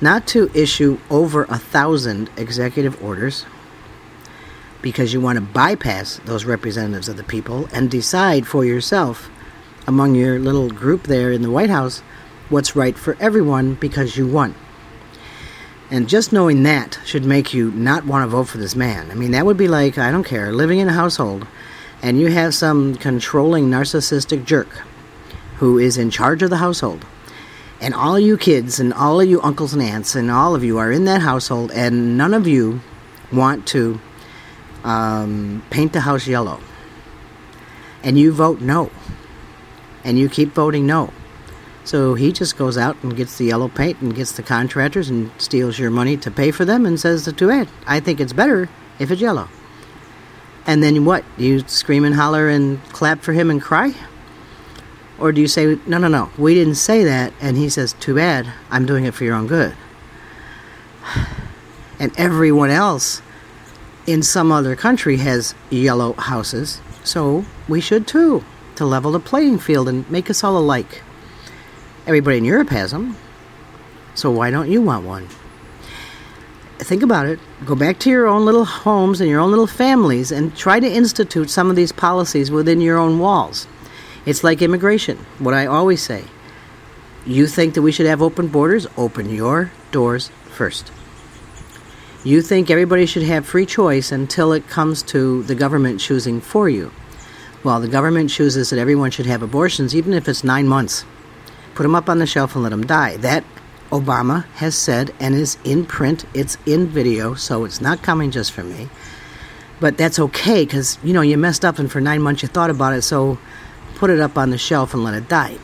Not 0.00 0.26
to 0.28 0.50
issue 0.52 0.98
over 1.08 1.44
a 1.44 1.58
thousand 1.58 2.30
executive 2.36 3.02
orders 3.02 3.46
because 4.86 5.12
you 5.12 5.20
want 5.20 5.36
to 5.36 5.44
bypass 5.44 6.20
those 6.26 6.44
representatives 6.44 7.08
of 7.08 7.16
the 7.16 7.24
people 7.24 7.68
and 7.72 7.90
decide 7.90 8.46
for 8.46 8.64
yourself 8.64 9.28
among 9.88 10.14
your 10.14 10.38
little 10.38 10.70
group 10.70 11.02
there 11.08 11.32
in 11.32 11.42
the 11.42 11.50
White 11.50 11.70
House 11.70 12.04
what's 12.50 12.76
right 12.76 12.96
for 12.96 13.16
everyone 13.18 13.74
because 13.74 14.16
you 14.16 14.28
won. 14.28 14.54
And 15.90 16.08
just 16.08 16.32
knowing 16.32 16.62
that 16.62 17.00
should 17.04 17.24
make 17.24 17.52
you 17.52 17.72
not 17.72 18.06
want 18.06 18.22
to 18.22 18.28
vote 18.28 18.44
for 18.44 18.58
this 18.58 18.76
man. 18.76 19.10
I 19.10 19.14
mean, 19.14 19.32
that 19.32 19.44
would 19.44 19.56
be 19.56 19.66
like, 19.66 19.98
I 19.98 20.12
don't 20.12 20.22
care, 20.22 20.52
living 20.52 20.78
in 20.78 20.88
a 20.88 20.92
household 20.92 21.48
and 22.00 22.20
you 22.20 22.28
have 22.28 22.54
some 22.54 22.94
controlling 22.94 23.68
narcissistic 23.68 24.44
jerk 24.44 24.68
who 25.56 25.80
is 25.80 25.98
in 25.98 26.12
charge 26.12 26.44
of 26.44 26.50
the 26.50 26.58
household. 26.58 27.04
And 27.80 27.92
all 27.92 28.20
you 28.20 28.38
kids 28.38 28.78
and 28.78 28.94
all 28.94 29.20
of 29.20 29.28
you 29.28 29.42
uncles 29.42 29.74
and 29.74 29.82
aunts 29.82 30.14
and 30.14 30.30
all 30.30 30.54
of 30.54 30.62
you 30.62 30.78
are 30.78 30.92
in 30.92 31.06
that 31.06 31.22
household 31.22 31.72
and 31.72 32.16
none 32.16 32.32
of 32.32 32.46
you 32.46 32.82
want 33.32 33.66
to 33.66 34.00
um, 34.86 35.62
paint 35.68 35.92
the 35.92 36.00
house 36.00 36.26
yellow, 36.26 36.60
and 38.02 38.18
you 38.18 38.32
vote 38.32 38.60
no, 38.62 38.90
and 40.04 40.18
you 40.18 40.30
keep 40.30 40.54
voting 40.54 40.86
no. 40.86 41.12
So 41.84 42.14
he 42.14 42.32
just 42.32 42.56
goes 42.56 42.78
out 42.78 42.96
and 43.02 43.14
gets 43.14 43.36
the 43.36 43.44
yellow 43.44 43.68
paint 43.68 44.00
and 44.00 44.14
gets 44.14 44.32
the 44.32 44.42
contractors 44.42 45.08
and 45.08 45.30
steals 45.38 45.78
your 45.78 45.90
money 45.90 46.16
to 46.16 46.30
pay 46.30 46.50
for 46.50 46.64
them 46.64 46.86
and 46.86 46.98
says, 46.98 47.30
"Too 47.36 47.48
bad. 47.48 47.68
I 47.86 48.00
think 48.00 48.20
it's 48.20 48.32
better 48.32 48.68
if 48.98 49.10
it's 49.10 49.20
yellow." 49.20 49.48
And 50.66 50.82
then 50.82 51.04
what? 51.04 51.24
You 51.36 51.60
scream 51.68 52.04
and 52.04 52.14
holler 52.14 52.48
and 52.48 52.82
clap 52.92 53.20
for 53.20 53.32
him 53.32 53.50
and 53.50 53.62
cry? 53.62 53.94
Or 55.18 55.32
do 55.32 55.40
you 55.40 55.48
say, 55.48 55.78
no, 55.86 55.96
no, 55.96 56.08
no, 56.08 56.30
we 56.36 56.54
didn't 56.54 56.74
say 56.74 57.04
that? 57.04 57.32
And 57.40 57.56
he 57.56 57.68
says, 57.70 57.94
too 57.94 58.16
bad, 58.16 58.52
I'm 58.70 58.84
doing 58.84 59.04
it 59.04 59.14
for 59.14 59.24
your 59.24 59.34
own 59.34 59.46
good. 59.46 59.74
And 61.98 62.12
everyone 62.18 62.68
else 62.68 63.22
in 64.06 64.22
some 64.22 64.52
other 64.52 64.76
country 64.76 65.16
has 65.18 65.54
yellow 65.70 66.12
houses, 66.14 66.80
so 67.02 67.44
we 67.68 67.80
should 67.80 68.06
too, 68.06 68.44
to 68.76 68.84
level 68.84 69.12
the 69.12 69.20
playing 69.20 69.58
field 69.58 69.88
and 69.88 70.08
make 70.10 70.30
us 70.30 70.44
all 70.44 70.56
alike. 70.56 71.02
Everybody 72.06 72.38
in 72.38 72.44
Europe 72.44 72.68
has 72.70 72.92
them, 72.92 73.16
so 74.14 74.30
why 74.30 74.50
don't 74.50 74.70
you 74.70 74.80
want 74.80 75.04
one? 75.04 75.28
Think 76.78 77.02
about 77.02 77.26
it. 77.26 77.40
Go 77.64 77.74
back 77.74 77.98
to 78.00 78.10
your 78.10 78.26
own 78.26 78.44
little 78.44 78.64
homes 78.64 79.20
and 79.20 79.30
your 79.30 79.40
own 79.40 79.50
little 79.50 79.66
families 79.66 80.30
and 80.30 80.54
try 80.56 80.78
to 80.78 80.86
institute 80.86 81.50
some 81.50 81.70
of 81.70 81.76
these 81.76 81.90
policies 81.90 82.50
within 82.50 82.80
your 82.80 82.98
own 82.98 83.18
walls. 83.18 83.66
It's 84.26 84.44
like 84.44 84.60
immigration, 84.62 85.18
what 85.38 85.54
I 85.54 85.66
always 85.66 86.02
say. 86.02 86.24
You 87.24 87.46
think 87.46 87.74
that 87.74 87.82
we 87.82 87.92
should 87.92 88.06
have 88.06 88.22
open 88.22 88.48
borders? 88.48 88.86
Open 88.96 89.30
your 89.30 89.72
doors 89.90 90.30
first. 90.50 90.92
You 92.26 92.42
think 92.42 92.70
everybody 92.70 93.06
should 93.06 93.22
have 93.22 93.46
free 93.46 93.66
choice 93.66 94.10
until 94.10 94.52
it 94.52 94.66
comes 94.66 95.00
to 95.14 95.44
the 95.44 95.54
government 95.54 96.00
choosing 96.00 96.40
for 96.40 96.68
you. 96.68 96.90
Well, 97.62 97.78
the 97.78 97.86
government 97.86 98.30
chooses 98.30 98.70
that 98.70 98.80
everyone 98.80 99.12
should 99.12 99.26
have 99.26 99.44
abortions, 99.44 99.94
even 99.94 100.12
if 100.12 100.28
it's 100.28 100.42
nine 100.42 100.66
months. 100.66 101.04
Put 101.76 101.84
them 101.84 101.94
up 101.94 102.08
on 102.08 102.18
the 102.18 102.26
shelf 102.26 102.56
and 102.56 102.64
let 102.64 102.70
them 102.70 102.84
die. 102.84 103.16
That 103.18 103.44
Obama 103.90 104.44
has 104.54 104.74
said 104.74 105.14
and 105.20 105.36
is 105.36 105.56
in 105.62 105.86
print, 105.86 106.24
it's 106.34 106.58
in 106.66 106.88
video, 106.88 107.34
so 107.34 107.64
it's 107.64 107.80
not 107.80 108.02
coming 108.02 108.32
just 108.32 108.50
from 108.50 108.76
me. 108.76 108.88
But 109.78 109.96
that's 109.96 110.18
okay 110.18 110.64
because, 110.64 110.98
you 111.04 111.12
know, 111.12 111.20
you 111.20 111.38
messed 111.38 111.64
up 111.64 111.78
and 111.78 111.88
for 111.88 112.00
nine 112.00 112.22
months 112.22 112.42
you 112.42 112.48
thought 112.48 112.70
about 112.70 112.92
it, 112.92 113.02
so 113.02 113.38
put 113.94 114.10
it 114.10 114.18
up 114.18 114.36
on 114.36 114.50
the 114.50 114.58
shelf 114.58 114.94
and 114.94 115.04
let 115.04 115.14
it 115.14 115.28
die. 115.28 115.58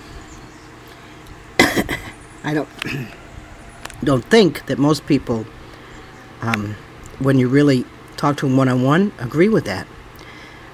I 2.45 2.55
don't 2.55 2.69
don't 4.05 4.25
think 4.27 4.67
that 4.67 4.79
most 4.79 5.07
people, 5.07 5.45
um, 6.43 6.77
when 7.19 7.39
you 7.39 7.49
really 7.49 7.85
talk 8.17 8.37
to 8.39 8.47
them 8.47 8.57
one 8.57 8.69
on 8.69 8.83
one, 8.83 9.13
agree 9.19 9.49
with 9.49 9.65
that. 9.65 9.87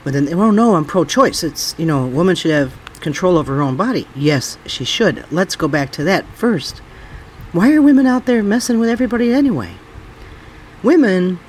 But 0.04 0.14
then, 0.14 0.32
oh 0.32 0.50
no, 0.50 0.74
I'm 0.74 0.84
pro-choice. 0.84 1.44
It's 1.44 1.74
you 1.78 1.86
know, 1.86 2.04
a 2.04 2.08
woman 2.08 2.34
should 2.34 2.50
have 2.50 2.74
control 3.00 3.38
over 3.38 3.54
her 3.56 3.62
own 3.62 3.76
body. 3.76 4.08
Yes, 4.14 4.58
she 4.66 4.84
should. 4.84 5.24
Let's 5.30 5.56
go 5.56 5.68
back 5.68 5.92
to 5.92 6.04
that 6.04 6.26
first. 6.34 6.78
Why 7.52 7.72
are 7.72 7.82
women 7.82 8.06
out 8.06 8.26
there 8.26 8.42
messing 8.42 8.78
with 8.78 8.88
everybody 8.88 9.32
anyway? 9.32 9.72
Women 10.82 11.40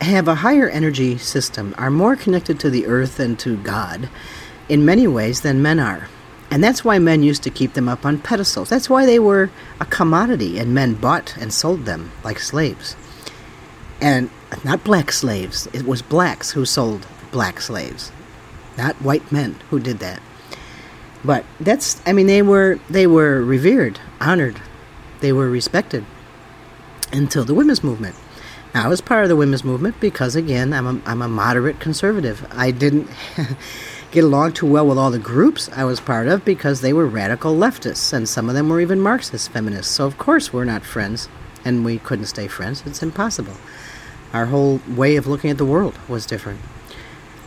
have 0.00 0.28
a 0.28 0.36
higher 0.36 0.68
energy 0.68 1.18
system, 1.18 1.74
are 1.78 1.90
more 1.90 2.16
connected 2.16 2.60
to 2.60 2.70
the 2.70 2.86
earth 2.86 3.18
and 3.18 3.38
to 3.40 3.56
God 3.56 4.08
in 4.68 4.84
many 4.84 5.06
ways 5.06 5.40
than 5.40 5.62
men 5.62 5.80
are. 5.80 6.08
And 6.50 6.62
that's 6.62 6.84
why 6.84 6.98
men 6.98 7.22
used 7.22 7.42
to 7.42 7.50
keep 7.50 7.74
them 7.74 7.88
up 7.88 8.06
on 8.06 8.18
pedestals. 8.18 8.68
That's 8.68 8.88
why 8.88 9.04
they 9.04 9.18
were 9.18 9.50
a 9.80 9.84
commodity 9.84 10.58
and 10.58 10.72
men 10.72 10.94
bought 10.94 11.36
and 11.36 11.52
sold 11.52 11.84
them 11.84 12.12
like 12.24 12.38
slaves. 12.38 12.96
And 14.00 14.30
not 14.64 14.84
black 14.84 15.10
slaves, 15.12 15.66
it 15.72 15.86
was 15.86 16.02
blacks 16.02 16.52
who 16.52 16.64
sold 16.64 17.06
black 17.32 17.60
slaves, 17.60 18.12
not 18.76 18.96
white 18.96 19.30
men 19.32 19.56
who 19.70 19.80
did 19.80 19.98
that. 19.98 20.20
But 21.24 21.44
that's 21.58 22.00
I 22.06 22.12
mean 22.12 22.26
they 22.26 22.42
were 22.42 22.78
they 22.88 23.06
were 23.06 23.42
revered, 23.42 23.98
honored, 24.20 24.60
they 25.20 25.32
were 25.32 25.50
respected 25.50 26.04
until 27.12 27.44
the 27.44 27.54
women's 27.54 27.82
movement. 27.82 28.14
Now, 28.74 28.84
I 28.84 28.88
was 28.88 29.00
part 29.00 29.24
of 29.24 29.28
the 29.28 29.36
women's 29.36 29.64
movement 29.64 29.98
because 29.98 30.36
again, 30.36 30.72
I'm 30.72 30.86
a, 30.86 31.00
I'm 31.06 31.22
a 31.22 31.28
moderate 31.28 31.80
conservative. 31.80 32.46
I 32.50 32.70
didn't 32.70 33.08
get 34.10 34.24
along 34.24 34.52
too 34.52 34.66
well 34.66 34.86
with 34.86 34.98
all 34.98 35.10
the 35.10 35.18
groups 35.18 35.70
I 35.74 35.84
was 35.84 36.00
part 36.00 36.28
of 36.28 36.44
because 36.44 36.80
they 36.80 36.92
were 36.92 37.06
radical 37.06 37.54
leftists, 37.54 38.12
and 38.12 38.28
some 38.28 38.48
of 38.48 38.54
them 38.54 38.68
were 38.68 38.80
even 38.80 39.00
Marxist 39.00 39.50
feminists. 39.50 39.94
So, 39.94 40.06
of 40.06 40.18
course, 40.18 40.52
we're 40.52 40.64
not 40.64 40.84
friends, 40.84 41.28
and 41.68 41.84
we 41.84 41.98
couldn't 41.98 42.24
stay 42.24 42.48
friends. 42.48 42.82
It's 42.86 43.02
impossible. 43.02 43.52
Our 44.32 44.46
whole 44.46 44.80
way 44.88 45.16
of 45.16 45.26
looking 45.26 45.50
at 45.50 45.58
the 45.58 45.66
world 45.66 45.98
was 46.08 46.24
different. 46.24 46.60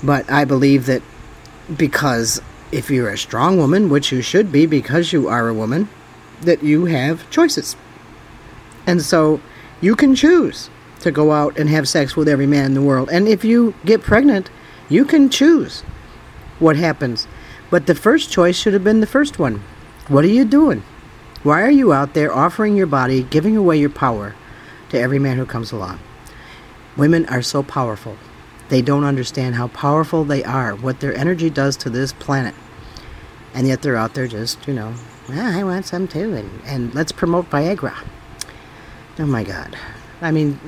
But 0.04 0.32
I 0.32 0.46
believe 0.46 0.86
that 0.86 1.02
because 1.76 2.40
if 2.72 2.92
you're 2.92 3.10
a 3.10 3.18
strong 3.18 3.58
woman, 3.58 3.90
which 3.90 4.12
you 4.12 4.22
should 4.22 4.52
be 4.52 4.68
because 4.68 5.12
you 5.12 5.28
are 5.28 5.48
a 5.48 5.54
woman, 5.56 5.90
that 6.42 6.62
you 6.64 6.86
have 6.86 7.28
choices. 7.32 7.76
And 8.86 9.02
so 9.02 9.42
you 9.82 9.96
can 9.96 10.14
choose 10.14 10.70
to 11.00 11.10
go 11.12 11.32
out 11.32 11.58
and 11.58 11.68
have 11.70 11.90
sex 11.90 12.16
with 12.16 12.28
every 12.28 12.48
man 12.48 12.66
in 12.66 12.74
the 12.76 12.82
world. 12.82 13.10
And 13.12 13.28
if 13.28 13.44
you 13.44 13.74
get 13.86 14.04
pregnant, 14.04 14.52
you 14.88 15.04
can 15.04 15.30
choose 15.30 15.82
what 16.60 16.76
happens. 16.76 17.28
But 17.72 17.88
the 17.88 17.96
first 17.96 18.32
choice 18.32 18.56
should 18.56 18.74
have 18.74 18.84
been 18.84 19.00
the 19.00 19.08
first 19.08 19.40
one. 19.40 19.64
What 20.08 20.26
are 20.26 20.36
you 20.40 20.46
doing? 20.46 20.84
Why 21.44 21.64
are 21.64 21.72
you 21.72 21.92
out 21.92 22.14
there 22.14 22.34
offering 22.34 22.76
your 22.76 22.88
body, 22.88 23.24
giving 23.24 23.58
away 23.58 23.78
your 23.78 23.90
power 23.90 24.36
to 24.90 25.00
every 25.00 25.18
man 25.18 25.38
who 25.38 25.46
comes 25.46 25.72
along? 25.72 26.00
Women 26.96 27.26
are 27.28 27.42
so 27.42 27.64
powerful. 27.64 28.18
They 28.70 28.82
don't 28.82 29.04
understand 29.04 29.56
how 29.56 29.68
powerful 29.68 30.24
they 30.24 30.44
are, 30.44 30.76
what 30.76 31.00
their 31.00 31.16
energy 31.16 31.50
does 31.50 31.76
to 31.78 31.90
this 31.90 32.14
planet. 32.14 32.54
And 33.54 33.68
yet 33.68 33.82
they're 33.82 33.98
out 33.98 34.14
there 34.14 34.28
just, 34.28 34.68
you 34.68 34.74
know, 34.74 34.94
ah, 35.30 35.58
I 35.58 35.64
want 35.64 35.86
some 35.86 36.08
too, 36.08 36.36
and, 36.36 36.62
and 36.66 36.94
let's 36.94 37.12
promote 37.12 37.50
Viagra. 37.50 37.96
Oh 39.20 39.26
my 39.26 39.44
God. 39.44 39.76
I 40.22 40.32
mean, 40.32 40.60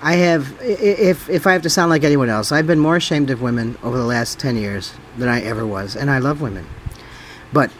I 0.00 0.14
have, 0.14 0.56
if 0.62 1.28
if 1.28 1.46
I 1.46 1.52
have 1.52 1.62
to 1.62 1.70
sound 1.70 1.90
like 1.90 2.04
anyone 2.04 2.30
else, 2.30 2.52
I've 2.52 2.66
been 2.66 2.78
more 2.78 2.96
ashamed 2.96 3.30
of 3.30 3.42
women 3.42 3.76
over 3.82 3.98
the 3.98 4.04
last 4.04 4.38
ten 4.38 4.56
years 4.56 4.94
than 5.16 5.28
I 5.28 5.42
ever 5.42 5.66
was, 5.66 5.96
and 5.96 6.10
I 6.10 6.18
love 6.18 6.40
women. 6.40 6.66
But 7.52 7.70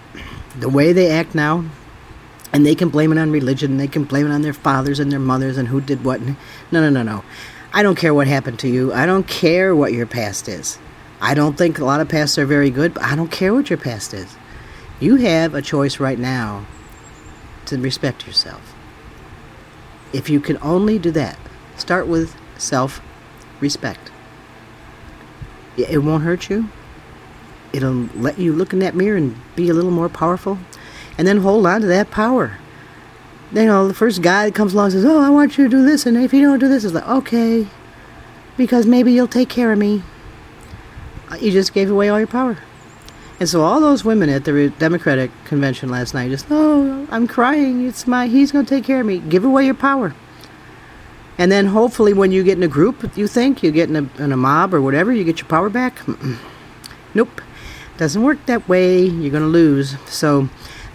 the 0.59 0.69
way 0.69 0.93
they 0.93 1.11
act 1.11 1.35
now, 1.35 1.65
and 2.53 2.65
they 2.65 2.75
can 2.75 2.89
blame 2.89 3.13
it 3.13 3.19
on 3.19 3.31
religion, 3.31 3.77
they 3.77 3.89
can 3.89 4.05
blame 4.05 4.27
it 4.27 4.33
on 4.33 4.43
their 4.43 4.53
fathers 4.53 5.01
and 5.01 5.13
their 5.13 5.19
mothers 5.19 5.59
and 5.59 5.69
who 5.69 5.81
did 5.81 6.05
what. 6.05 6.21
No, 6.21 6.37
no, 6.73 6.91
no, 6.91 7.03
no. 7.03 7.25
I 7.73 7.83
don't 7.83 7.97
care 7.97 8.15
what 8.15 8.27
happened 8.27 8.59
to 8.61 8.69
you. 8.69 8.93
I 8.93 9.05
don't 9.07 9.27
care 9.27 9.77
what 9.77 9.93
your 9.93 10.07
past 10.07 10.49
is. 10.49 10.79
I 11.21 11.35
don't 11.35 11.59
think 11.59 11.79
a 11.79 11.85
lot 11.85 12.01
of 12.01 12.09
pasts 12.09 12.39
are 12.39 12.47
very 12.47 12.71
good, 12.71 12.95
but 12.95 13.03
I 13.03 13.17
don't 13.17 13.31
care 13.31 13.53
what 13.53 13.69
your 13.69 13.79
past 13.79 14.15
is. 14.15 14.37
You 15.01 15.17
have 15.17 15.55
a 15.55 15.63
choice 15.63 16.01
right 16.01 16.19
now 16.19 16.67
to 17.67 17.77
respect 17.79 18.27
yourself. 18.27 18.75
If 20.13 20.31
you 20.31 20.41
can 20.41 20.57
only 20.63 20.99
do 20.99 21.11
that, 21.11 21.39
Start 21.79 22.09
with 22.09 22.35
self 22.59 23.01
respect. 23.61 24.11
It 25.77 26.03
won't 26.03 26.25
hurt 26.25 26.51
you. 26.51 26.69
It'll 27.73 28.09
let 28.17 28.39
you 28.39 28.53
look 28.53 28.73
in 28.73 28.79
that 28.81 28.95
mirror 28.95 29.17
and 29.17 29.37
be 29.55 29.69
a 29.69 29.75
little 29.75 29.91
more 29.91 30.09
powerful. 30.09 30.59
And 31.17 31.27
then 31.27 31.39
hold 31.39 31.67
on 31.67 31.81
to 31.83 31.87
that 31.89 32.11
power. 32.11 32.59
You 33.53 33.65
know, 33.65 33.89
the 33.89 33.95
first 33.95 34.23
guy 34.23 34.47
that 34.47 34.55
comes 34.55 34.75
along 34.75 34.91
says, 34.91 35.05
Oh, 35.05 35.21
I 35.21 35.31
want 35.31 35.59
you 35.59 35.65
to 35.65 35.71
do 35.71 35.85
this. 35.85 36.07
And 36.07 36.17
if 36.17 36.33
you 36.33 36.43
don't 36.43 36.59
do 36.59 36.69
this, 36.69 36.85
it's 36.85 36.95
like, 36.95 37.09
Okay, 37.09 37.67
because 38.57 38.87
maybe 38.87 39.13
you'll 39.13 39.29
take 39.29 39.49
care 39.49 39.73
of 39.73 39.79
me. 39.79 40.03
Uh, 41.31 41.37
you 41.37 41.51
just 41.51 41.73
gave 41.73 41.91
away 41.91 42.09
all 42.09 42.19
your 42.19 42.29
power. 42.29 42.59
And 43.41 43.49
so 43.49 43.63
all 43.63 43.81
those 43.81 44.05
women 44.05 44.29
at 44.29 44.45
the 44.45 44.73
Democratic 44.79 45.31
convention 45.45 45.89
last 45.89 46.13
night 46.13 46.31
just, 46.31 46.47
oh, 46.51 47.07
I'm 47.11 47.29
crying. 47.29 47.87
It's 47.87 48.07
my, 48.07 48.27
he's 48.27 48.51
going 48.51 48.67
to 48.67 48.69
take 48.69 48.85
care 48.85 49.01
of 49.01 49.07
me. 49.07 49.21
Give 49.21 49.45
away 49.45 49.65
your 49.65 49.75
power. 49.75 50.15
And 51.39 51.53
then 51.53 51.67
hopefully, 51.67 52.13
when 52.13 52.33
you 52.33 52.43
get 52.43 52.59
in 52.59 52.65
a 52.65 52.69
group, 52.69 53.17
you 53.17 53.29
think 53.29 53.63
you 53.63 53.71
get 53.71 53.89
in 53.89 53.97
a, 53.97 54.23
in 54.23 54.33
a 54.33 54.37
mob 54.37 54.75
or 54.75 54.83
whatever, 54.83 55.13
you 55.13 55.23
get 55.23 55.39
your 55.39 55.49
power 55.49 55.71
back. 55.71 56.01
Nope, 57.15 57.41
doesn't 57.99 58.23
work 58.23 58.45
that 58.47 58.69
way. 58.69 59.03
You're 59.03 59.31
going 59.31 59.43
to 59.43 59.49
lose. 59.49 59.97
So, 60.07 60.49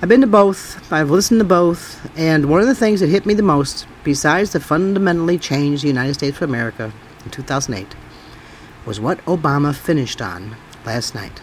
I've 0.03 0.09
been 0.09 0.19
to 0.19 0.27
both. 0.27 0.91
I've 0.91 1.11
listened 1.11 1.39
to 1.39 1.45
both. 1.45 2.11
And 2.17 2.49
one 2.49 2.59
of 2.59 2.67
the 2.67 2.75
things 2.75 2.99
that 2.99 3.07
hit 3.07 3.25
me 3.25 3.33
the 3.33 3.41
most, 3.41 3.87
besides 4.03 4.51
the 4.51 4.59
fundamentally 4.59 5.37
changed 5.37 5.83
the 5.83 5.87
United 5.87 6.15
States 6.15 6.35
of 6.35 6.49
America 6.49 6.91
in 7.23 7.31
2008, 7.31 7.95
was 8.85 8.99
what 8.99 9.23
Obama 9.25 9.73
finished 9.73 10.21
on 10.21 10.57
last 10.85 11.15
night. 11.15 11.41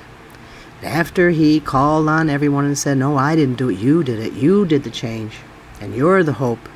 After 0.82 1.30
he 1.30 1.58
called 1.58 2.06
on 2.08 2.28
everyone 2.28 2.66
and 2.66 2.76
said, 2.76 2.98
No, 2.98 3.16
I 3.16 3.34
didn't 3.34 3.56
do 3.56 3.70
it, 3.70 3.78
you 3.78 4.04
did 4.04 4.18
it, 4.18 4.34
you 4.34 4.66
did 4.66 4.84
the 4.84 4.90
change, 4.90 5.38
and 5.80 5.94
you're 5.94 6.22
the 6.22 6.34
hope, 6.34 6.68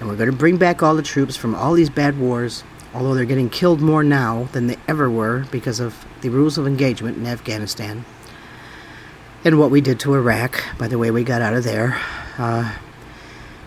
and 0.00 0.08
we're 0.08 0.16
going 0.16 0.30
to 0.30 0.36
bring 0.36 0.56
back 0.56 0.82
all 0.82 0.96
the 0.96 1.02
troops 1.02 1.36
from 1.36 1.54
all 1.54 1.74
these 1.74 1.90
bad 1.90 2.18
wars, 2.18 2.64
although 2.96 3.14
they're 3.14 3.26
getting 3.26 3.50
killed 3.50 3.82
more 3.82 4.02
now 4.02 4.48
than 4.52 4.68
they 4.68 4.76
ever 4.88 5.10
were 5.10 5.44
because 5.50 5.80
of 5.80 6.06
the 6.22 6.30
rules 6.30 6.56
of 6.56 6.66
engagement 6.66 7.18
in 7.18 7.26
Afghanistan. 7.26 8.06
And 9.44 9.58
what 9.58 9.70
we 9.70 9.82
did 9.82 10.00
to 10.00 10.14
Iraq, 10.14 10.64
by 10.78 10.88
the 10.88 10.96
way 10.96 11.10
we 11.10 11.22
got 11.22 11.42
out 11.42 11.52
of 11.52 11.62
there. 11.62 12.00
Uh, 12.38 12.74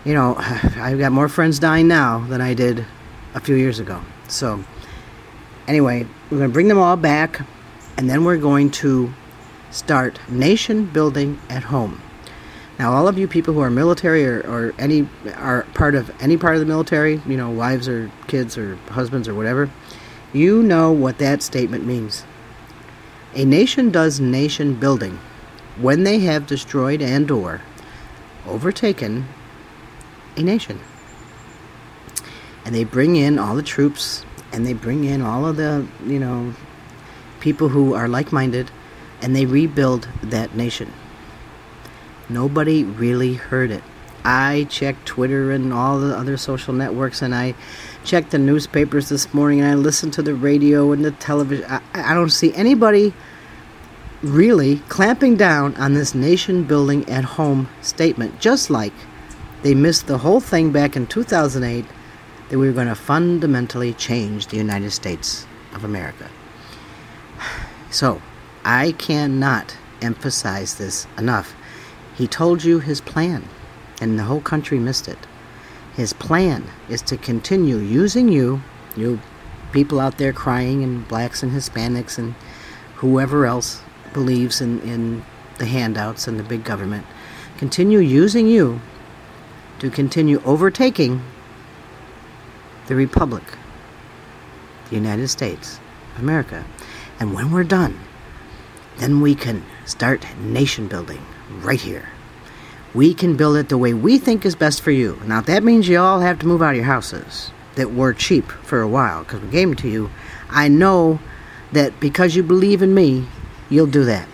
you 0.04 0.14
know, 0.14 0.34
I've 0.38 0.98
got 0.98 1.12
more 1.12 1.28
friends 1.28 1.60
dying 1.60 1.86
now 1.86 2.26
than 2.26 2.40
I 2.40 2.54
did 2.54 2.84
a 3.32 3.40
few 3.40 3.54
years 3.54 3.78
ago. 3.78 4.02
So, 4.26 4.64
anyway, 5.68 6.08
we're 6.30 6.38
going 6.38 6.50
to 6.50 6.52
bring 6.52 6.66
them 6.66 6.78
all 6.78 6.96
back, 6.96 7.40
and 7.96 8.10
then 8.10 8.24
we're 8.24 8.36
going 8.36 8.72
to 8.72 9.14
start 9.70 10.18
nation 10.28 10.86
building 10.86 11.38
at 11.48 11.62
home. 11.62 12.02
Now, 12.80 12.94
all 12.94 13.08
of 13.08 13.18
you 13.18 13.28
people 13.28 13.52
who 13.52 13.60
are 13.60 13.68
military 13.68 14.26
or, 14.26 14.40
or 14.40 14.74
any 14.78 15.06
are 15.36 15.64
part 15.74 15.94
of 15.94 16.10
any 16.18 16.38
part 16.38 16.54
of 16.54 16.60
the 16.60 16.66
military, 16.66 17.20
you 17.26 17.36
know, 17.36 17.50
wives 17.50 17.86
or 17.86 18.10
kids 18.26 18.56
or 18.56 18.76
husbands 18.88 19.28
or 19.28 19.34
whatever, 19.34 19.68
you 20.32 20.62
know 20.62 20.90
what 20.90 21.18
that 21.18 21.42
statement 21.42 21.84
means. 21.84 22.24
A 23.34 23.44
nation 23.44 23.90
does 23.90 24.18
nation 24.18 24.80
building 24.80 25.18
when 25.76 26.04
they 26.04 26.20
have 26.20 26.46
destroyed 26.46 27.02
and 27.02 27.30
or 27.30 27.60
overtaken 28.46 29.28
a 30.38 30.42
nation. 30.42 30.80
And 32.64 32.74
they 32.74 32.84
bring 32.84 33.14
in 33.14 33.38
all 33.38 33.56
the 33.56 33.62
troops 33.62 34.24
and 34.54 34.64
they 34.64 34.72
bring 34.72 35.04
in 35.04 35.20
all 35.20 35.44
of 35.44 35.58
the, 35.58 35.86
you 36.06 36.18
know, 36.18 36.54
people 37.40 37.68
who 37.68 37.92
are 37.92 38.08
like-minded 38.08 38.70
and 39.20 39.36
they 39.36 39.44
rebuild 39.44 40.08
that 40.22 40.54
nation. 40.54 40.90
Nobody 42.30 42.84
really 42.84 43.34
heard 43.34 43.72
it. 43.72 43.82
I 44.24 44.66
checked 44.70 45.04
Twitter 45.04 45.50
and 45.50 45.72
all 45.72 45.98
the 45.98 46.16
other 46.16 46.36
social 46.36 46.72
networks, 46.72 47.22
and 47.22 47.34
I 47.34 47.54
checked 48.04 48.30
the 48.30 48.38
newspapers 48.38 49.08
this 49.08 49.34
morning, 49.34 49.60
and 49.60 49.68
I 49.68 49.74
listened 49.74 50.12
to 50.14 50.22
the 50.22 50.34
radio 50.34 50.92
and 50.92 51.04
the 51.04 51.10
television. 51.10 51.64
I, 51.68 51.80
I 51.94 52.14
don't 52.14 52.30
see 52.30 52.54
anybody 52.54 53.12
really 54.22 54.76
clamping 54.88 55.36
down 55.36 55.74
on 55.76 55.94
this 55.94 56.14
nation 56.14 56.64
building 56.64 57.08
at 57.08 57.24
home 57.24 57.68
statement, 57.80 58.38
just 58.40 58.70
like 58.70 58.92
they 59.62 59.74
missed 59.74 60.06
the 60.06 60.18
whole 60.18 60.40
thing 60.40 60.70
back 60.70 60.94
in 60.94 61.06
2008 61.08 61.84
that 62.48 62.58
we 62.58 62.66
were 62.66 62.72
going 62.72 62.86
to 62.86 62.94
fundamentally 62.94 63.92
change 63.94 64.48
the 64.48 64.56
United 64.56 64.90
States 64.90 65.46
of 65.74 65.84
America. 65.84 66.30
So, 67.92 68.22
I 68.64 68.92
cannot 68.92 69.76
emphasize 70.00 70.76
this 70.76 71.08
enough. 71.18 71.56
He 72.20 72.26
told 72.26 72.64
you 72.64 72.80
his 72.80 73.00
plan, 73.00 73.48
and 73.98 74.18
the 74.18 74.24
whole 74.24 74.42
country 74.42 74.78
missed 74.78 75.08
it. 75.08 75.16
His 75.96 76.12
plan 76.12 76.64
is 76.86 77.00
to 77.00 77.16
continue 77.16 77.78
using 77.78 78.28
you, 78.28 78.60
you 78.94 79.20
people 79.72 79.98
out 79.98 80.18
there 80.18 80.34
crying, 80.34 80.84
and 80.84 81.08
blacks 81.08 81.42
and 81.42 81.50
Hispanics 81.50 82.18
and 82.18 82.34
whoever 82.96 83.46
else 83.46 83.80
believes 84.12 84.60
in, 84.60 84.82
in 84.82 85.24
the 85.56 85.64
handouts 85.64 86.28
and 86.28 86.38
the 86.38 86.42
big 86.42 86.62
government, 86.62 87.06
continue 87.56 88.00
using 88.00 88.46
you 88.46 88.82
to 89.78 89.88
continue 89.88 90.42
overtaking 90.44 91.22
the 92.86 92.96
Republic, 92.96 93.44
the 94.90 94.94
United 94.94 95.28
States 95.28 95.80
America. 96.18 96.66
And 97.18 97.32
when 97.32 97.50
we're 97.50 97.64
done, 97.64 97.98
then 98.98 99.22
we 99.22 99.34
can 99.34 99.64
start 99.86 100.26
nation 100.38 100.86
building 100.86 101.24
right 101.50 101.80
here. 101.80 102.08
We 102.94 103.14
can 103.14 103.36
build 103.36 103.56
it 103.56 103.68
the 103.68 103.78
way 103.78 103.94
we 103.94 104.18
think 104.18 104.44
is 104.44 104.54
best 104.54 104.80
for 104.82 104.90
you. 104.90 105.20
Now, 105.24 105.40
that 105.42 105.62
means 105.62 105.88
you 105.88 105.98
all 105.98 106.20
have 106.20 106.38
to 106.40 106.46
move 106.46 106.62
out 106.62 106.70
of 106.70 106.76
your 106.76 106.84
houses 106.84 107.52
that 107.76 107.92
were 107.92 108.12
cheap 108.12 108.50
for 108.50 108.80
a 108.80 108.88
while 108.88 109.22
because 109.22 109.40
we 109.40 109.48
gave 109.48 109.68
them 109.68 109.76
to 109.76 109.88
you. 109.88 110.10
I 110.48 110.68
know 110.68 111.20
that 111.72 112.00
because 112.00 112.34
you 112.34 112.42
believe 112.42 112.82
in 112.82 112.94
me, 112.94 113.26
you'll 113.68 113.86
do 113.86 114.04
that. 114.04 114.28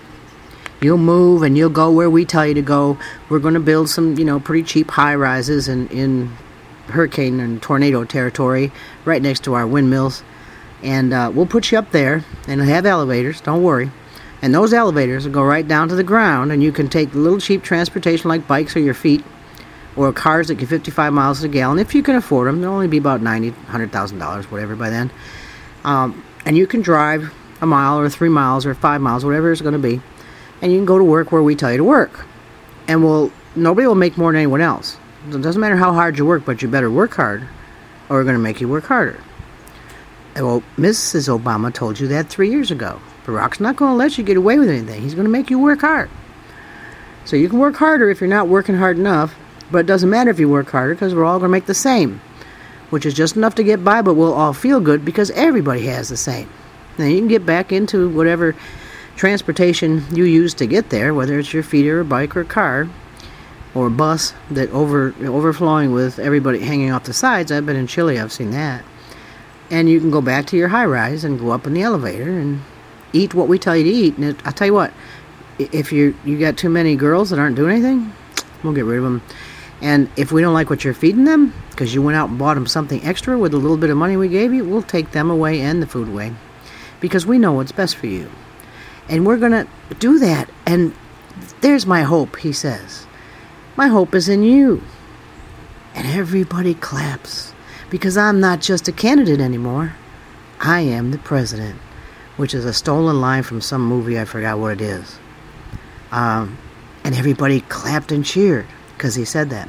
You'll 0.80 0.98
move 0.98 1.42
and 1.42 1.56
you'll 1.56 1.70
go 1.70 1.90
where 1.90 2.10
we 2.10 2.24
tell 2.24 2.46
you 2.46 2.54
to 2.54 2.62
go. 2.62 2.98
We're 3.28 3.38
going 3.38 3.54
to 3.54 3.60
build 3.60 3.88
some, 3.88 4.18
you 4.18 4.24
know, 4.24 4.40
pretty 4.40 4.62
cheap 4.62 4.90
high 4.90 5.14
rises 5.14 5.68
in, 5.68 5.88
in 5.88 6.36
hurricane 6.88 7.40
and 7.40 7.62
tornado 7.62 8.04
territory 8.04 8.72
right 9.04 9.20
next 9.20 9.44
to 9.44 9.54
our 9.54 9.66
windmills. 9.66 10.22
And 10.82 11.12
uh, 11.12 11.30
we'll 11.34 11.46
put 11.46 11.72
you 11.72 11.78
up 11.78 11.90
there 11.90 12.24
and 12.46 12.60
have 12.60 12.86
elevators, 12.86 13.40
don't 13.40 13.62
worry. 13.62 13.90
And 14.42 14.54
those 14.54 14.72
elevators 14.72 15.24
will 15.24 15.32
go 15.32 15.42
right 15.42 15.66
down 15.66 15.88
to 15.88 15.94
the 15.94 16.04
ground, 16.04 16.52
and 16.52 16.62
you 16.62 16.72
can 16.72 16.88
take 16.88 17.14
little 17.14 17.40
cheap 17.40 17.62
transportation 17.62 18.28
like 18.28 18.46
bikes 18.46 18.76
or 18.76 18.80
your 18.80 18.94
feet, 18.94 19.24
or 19.96 20.12
cars 20.12 20.48
that 20.48 20.56
get 20.56 20.68
55 20.68 21.12
miles 21.12 21.42
a 21.42 21.48
gallon 21.48 21.78
if 21.78 21.94
you 21.94 22.02
can 22.02 22.16
afford 22.16 22.48
them. 22.48 22.60
They'll 22.60 22.70
only 22.70 22.88
be 22.88 22.98
about 22.98 23.22
ninety, 23.22 23.50
hundred 23.50 23.92
thousand 23.92 24.18
dollars, 24.18 24.50
whatever 24.50 24.76
by 24.76 24.90
then. 24.90 25.10
Um, 25.84 26.22
and 26.44 26.56
you 26.56 26.66
can 26.66 26.82
drive 26.82 27.32
a 27.60 27.66
mile 27.66 27.98
or 27.98 28.08
three 28.10 28.28
miles 28.28 28.66
or 28.66 28.74
five 28.74 29.00
miles, 29.00 29.24
whatever 29.24 29.50
it's 29.50 29.62
going 29.62 29.72
to 29.72 29.78
be, 29.78 30.00
and 30.60 30.70
you 30.70 30.78
can 30.78 30.84
go 30.84 30.98
to 30.98 31.04
work 31.04 31.32
where 31.32 31.42
we 31.42 31.54
tell 31.54 31.70
you 31.70 31.78
to 31.78 31.84
work. 31.84 32.26
And 32.88 33.02
we'll 33.02 33.32
nobody 33.54 33.86
will 33.86 33.94
make 33.94 34.16
more 34.16 34.32
than 34.32 34.38
anyone 34.38 34.60
else. 34.60 34.98
It 35.28 35.40
doesn't 35.40 35.60
matter 35.60 35.76
how 35.76 35.92
hard 35.92 36.18
you 36.18 36.26
work, 36.26 36.44
but 36.44 36.62
you 36.62 36.68
better 36.68 36.90
work 36.90 37.14
hard, 37.14 37.42
or 38.08 38.18
we're 38.18 38.24
going 38.24 38.36
to 38.36 38.42
make 38.42 38.60
you 38.60 38.68
work 38.68 38.84
harder. 38.84 39.18
Well, 40.36 40.62
Mrs. 40.76 41.34
Obama 41.34 41.72
told 41.72 41.98
you 41.98 42.06
that 42.08 42.28
three 42.28 42.50
years 42.50 42.70
ago. 42.70 43.00
Barack's 43.26 43.58
not 43.58 43.74
going 43.74 43.90
to 43.90 43.96
let 43.96 44.16
you 44.16 44.24
get 44.24 44.36
away 44.36 44.56
with 44.56 44.70
anything. 44.70 45.02
He's 45.02 45.14
going 45.14 45.26
to 45.26 45.30
make 45.30 45.50
you 45.50 45.58
work 45.58 45.80
hard. 45.80 46.08
So 47.24 47.34
you 47.34 47.48
can 47.48 47.58
work 47.58 47.74
harder 47.74 48.08
if 48.08 48.20
you're 48.20 48.30
not 48.30 48.46
working 48.46 48.76
hard 48.76 48.98
enough, 48.98 49.34
but 49.70 49.78
it 49.78 49.86
doesn't 49.86 50.08
matter 50.08 50.30
if 50.30 50.38
you 50.38 50.48
work 50.48 50.70
harder 50.70 50.94
because 50.94 51.12
we're 51.12 51.24
all 51.24 51.40
going 51.40 51.48
to 51.48 51.52
make 51.52 51.66
the 51.66 51.74
same, 51.74 52.20
which 52.90 53.04
is 53.04 53.14
just 53.14 53.34
enough 53.34 53.56
to 53.56 53.64
get 53.64 53.82
by, 53.84 54.00
but 54.00 54.14
we'll 54.14 54.32
all 54.32 54.52
feel 54.52 54.80
good 54.80 55.04
because 55.04 55.32
everybody 55.32 55.86
has 55.86 56.08
the 56.08 56.16
same. 56.16 56.48
Now 56.98 57.06
you 57.06 57.18
can 57.18 57.26
get 57.26 57.44
back 57.44 57.72
into 57.72 58.08
whatever 58.08 58.54
transportation 59.16 60.04
you 60.14 60.22
use 60.22 60.54
to 60.54 60.66
get 60.66 60.90
there, 60.90 61.12
whether 61.12 61.36
it's 61.36 61.52
your 61.52 61.64
feet 61.64 61.88
or 61.88 62.04
bike 62.04 62.36
or 62.36 62.44
car 62.44 62.88
or 63.74 63.90
bus 63.90 64.34
that 64.50 64.70
over 64.70 65.12
overflowing 65.24 65.92
with 65.92 66.20
everybody 66.20 66.60
hanging 66.60 66.92
off 66.92 67.04
the 67.04 67.12
sides. 67.12 67.50
I've 67.50 67.66
been 67.66 67.76
in 67.76 67.88
Chile, 67.88 68.20
I've 68.20 68.32
seen 68.32 68.52
that. 68.52 68.84
And 69.68 69.90
you 69.90 69.98
can 69.98 70.12
go 70.12 70.20
back 70.20 70.46
to 70.46 70.56
your 70.56 70.68
high 70.68 70.84
rise 70.84 71.24
and 71.24 71.40
go 71.40 71.50
up 71.50 71.66
in 71.66 71.74
the 71.74 71.82
elevator 71.82 72.38
and 72.38 72.60
eat 73.16 73.34
what 73.34 73.48
we 73.48 73.58
tell 73.58 73.76
you 73.76 73.84
to 73.84 73.90
eat. 73.90 74.18
And 74.18 74.36
I'll 74.44 74.52
tell 74.52 74.66
you 74.66 74.74
what, 74.74 74.92
if 75.58 75.92
you 75.92 76.14
you 76.24 76.38
got 76.38 76.56
too 76.56 76.68
many 76.68 76.96
girls 76.96 77.30
that 77.30 77.38
aren't 77.38 77.56
doing 77.56 77.72
anything, 77.72 78.12
we'll 78.62 78.74
get 78.74 78.84
rid 78.84 78.98
of 78.98 79.04
them. 79.04 79.22
And 79.82 80.08
if 80.16 80.32
we 80.32 80.40
don't 80.40 80.54
like 80.54 80.70
what 80.70 80.84
you're 80.84 80.94
feeding 80.94 81.24
them, 81.24 81.52
because 81.70 81.94
you 81.94 82.00
went 82.00 82.16
out 82.16 82.30
and 82.30 82.38
bought 82.38 82.54
them 82.54 82.66
something 82.66 83.04
extra 83.04 83.38
with 83.38 83.52
a 83.52 83.58
little 83.58 83.76
bit 83.76 83.90
of 83.90 83.96
money 83.96 84.16
we 84.16 84.28
gave 84.28 84.54
you, 84.54 84.64
we'll 84.64 84.82
take 84.82 85.10
them 85.10 85.30
away 85.30 85.60
and 85.60 85.82
the 85.82 85.86
food 85.86 86.08
away, 86.08 86.32
because 87.00 87.26
we 87.26 87.38
know 87.38 87.52
what's 87.52 87.72
best 87.72 87.96
for 87.96 88.06
you. 88.06 88.30
And 89.08 89.26
we're 89.26 89.36
gonna 89.36 89.66
do 89.98 90.18
that. 90.18 90.50
And 90.64 90.94
there's 91.60 91.86
my 91.86 92.02
hope, 92.02 92.36
he 92.36 92.52
says. 92.52 93.06
My 93.76 93.88
hope 93.88 94.14
is 94.14 94.28
in 94.28 94.42
you. 94.42 94.82
And 95.94 96.06
everybody 96.06 96.74
claps 96.74 97.52
because 97.90 98.16
I'm 98.16 98.40
not 98.40 98.60
just 98.60 98.88
a 98.88 98.92
candidate 98.92 99.40
anymore. 99.40 99.94
I 100.60 100.80
am 100.80 101.10
the 101.10 101.18
president 101.18 101.78
which 102.36 102.54
is 102.54 102.64
a 102.64 102.72
stolen 102.72 103.20
line 103.20 103.42
from 103.42 103.60
some 103.60 103.84
movie. 103.86 104.18
I 104.18 104.24
forgot 104.24 104.58
what 104.58 104.72
it 104.72 104.80
is. 104.80 105.18
Um, 106.12 106.58
and 107.04 107.14
everybody 107.14 107.60
clapped 107.62 108.12
and 108.12 108.24
cheered 108.24 108.66
because 108.96 109.14
he 109.14 109.24
said 109.24 109.50
that. 109.50 109.68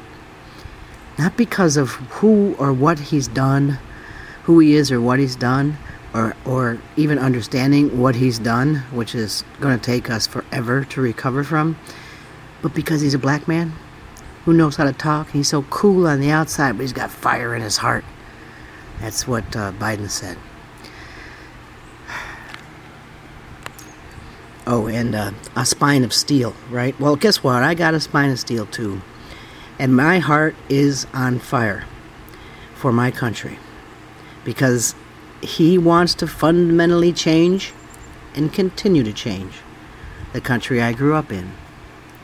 Not 1.18 1.36
because 1.36 1.76
of 1.76 1.90
who 1.90 2.54
or 2.54 2.72
what 2.72 2.98
he's 2.98 3.28
done, 3.28 3.78
who 4.44 4.58
he 4.60 4.74
is 4.74 4.92
or 4.92 5.00
what 5.00 5.18
he's 5.18 5.36
done, 5.36 5.76
or, 6.14 6.34
or 6.44 6.78
even 6.96 7.18
understanding 7.18 7.98
what 7.98 8.14
he's 8.14 8.38
done, 8.38 8.76
which 8.92 9.14
is 9.14 9.44
going 9.60 9.78
to 9.78 9.84
take 9.84 10.10
us 10.10 10.26
forever 10.26 10.84
to 10.84 11.00
recover 11.00 11.44
from, 11.44 11.78
but 12.62 12.74
because 12.74 13.00
he's 13.00 13.14
a 13.14 13.18
black 13.18 13.46
man 13.46 13.72
who 14.44 14.52
knows 14.52 14.76
how 14.76 14.84
to 14.84 14.92
talk. 14.92 15.30
He's 15.30 15.48
so 15.48 15.62
cool 15.64 16.06
on 16.06 16.20
the 16.20 16.30
outside, 16.30 16.72
but 16.72 16.82
he's 16.82 16.92
got 16.92 17.10
fire 17.10 17.54
in 17.54 17.62
his 17.62 17.76
heart. 17.76 18.04
That's 19.00 19.28
what 19.28 19.44
uh, 19.54 19.72
Biden 19.72 20.08
said. 20.08 20.38
Oh, 24.70 24.86
and 24.86 25.14
uh, 25.14 25.30
a 25.56 25.64
spine 25.64 26.04
of 26.04 26.12
steel, 26.12 26.54
right? 26.68 26.98
Well, 27.00 27.16
guess 27.16 27.42
what? 27.42 27.62
I 27.62 27.72
got 27.72 27.94
a 27.94 28.00
spine 28.00 28.30
of 28.30 28.38
steel 28.38 28.66
too. 28.66 29.00
And 29.78 29.96
my 29.96 30.18
heart 30.18 30.54
is 30.68 31.06
on 31.14 31.38
fire 31.38 31.86
for 32.74 32.92
my 32.92 33.10
country 33.10 33.58
because 34.44 34.94
he 35.40 35.78
wants 35.78 36.12
to 36.16 36.26
fundamentally 36.26 37.14
change 37.14 37.72
and 38.34 38.52
continue 38.52 39.02
to 39.04 39.12
change 39.12 39.54
the 40.34 40.40
country 40.42 40.82
I 40.82 40.92
grew 40.92 41.14
up 41.14 41.32
in. 41.32 41.50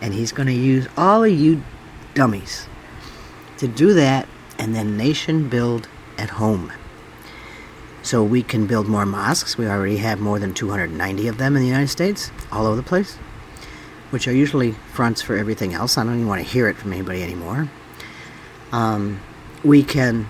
And 0.02 0.12
he's 0.12 0.30
going 0.30 0.48
to 0.48 0.52
use 0.52 0.86
all 0.98 1.24
of 1.24 1.32
you 1.32 1.62
dummies 2.12 2.68
to 3.56 3.66
do 3.66 3.94
that 3.94 4.28
and 4.58 4.74
then 4.74 4.98
nation 4.98 5.48
build 5.48 5.88
at 6.18 6.28
home 6.28 6.70
so 8.04 8.22
we 8.22 8.42
can 8.42 8.66
build 8.66 8.86
more 8.86 9.06
mosques. 9.06 9.56
We 9.56 9.66
already 9.66 9.96
have 9.96 10.20
more 10.20 10.38
than 10.38 10.52
290 10.52 11.26
of 11.26 11.38
them 11.38 11.56
in 11.56 11.62
the 11.62 11.68
United 11.68 11.88
States, 11.88 12.30
all 12.52 12.66
over 12.66 12.76
the 12.76 12.82
place, 12.82 13.16
which 14.10 14.28
are 14.28 14.32
usually 14.32 14.72
fronts 14.92 15.22
for 15.22 15.36
everything 15.36 15.72
else. 15.72 15.96
I 15.96 16.04
don't 16.04 16.14
even 16.14 16.28
want 16.28 16.44
to 16.44 16.48
hear 16.48 16.68
it 16.68 16.76
from 16.76 16.92
anybody 16.92 17.22
anymore. 17.22 17.70
Um, 18.72 19.20
we 19.64 19.82
can 19.82 20.26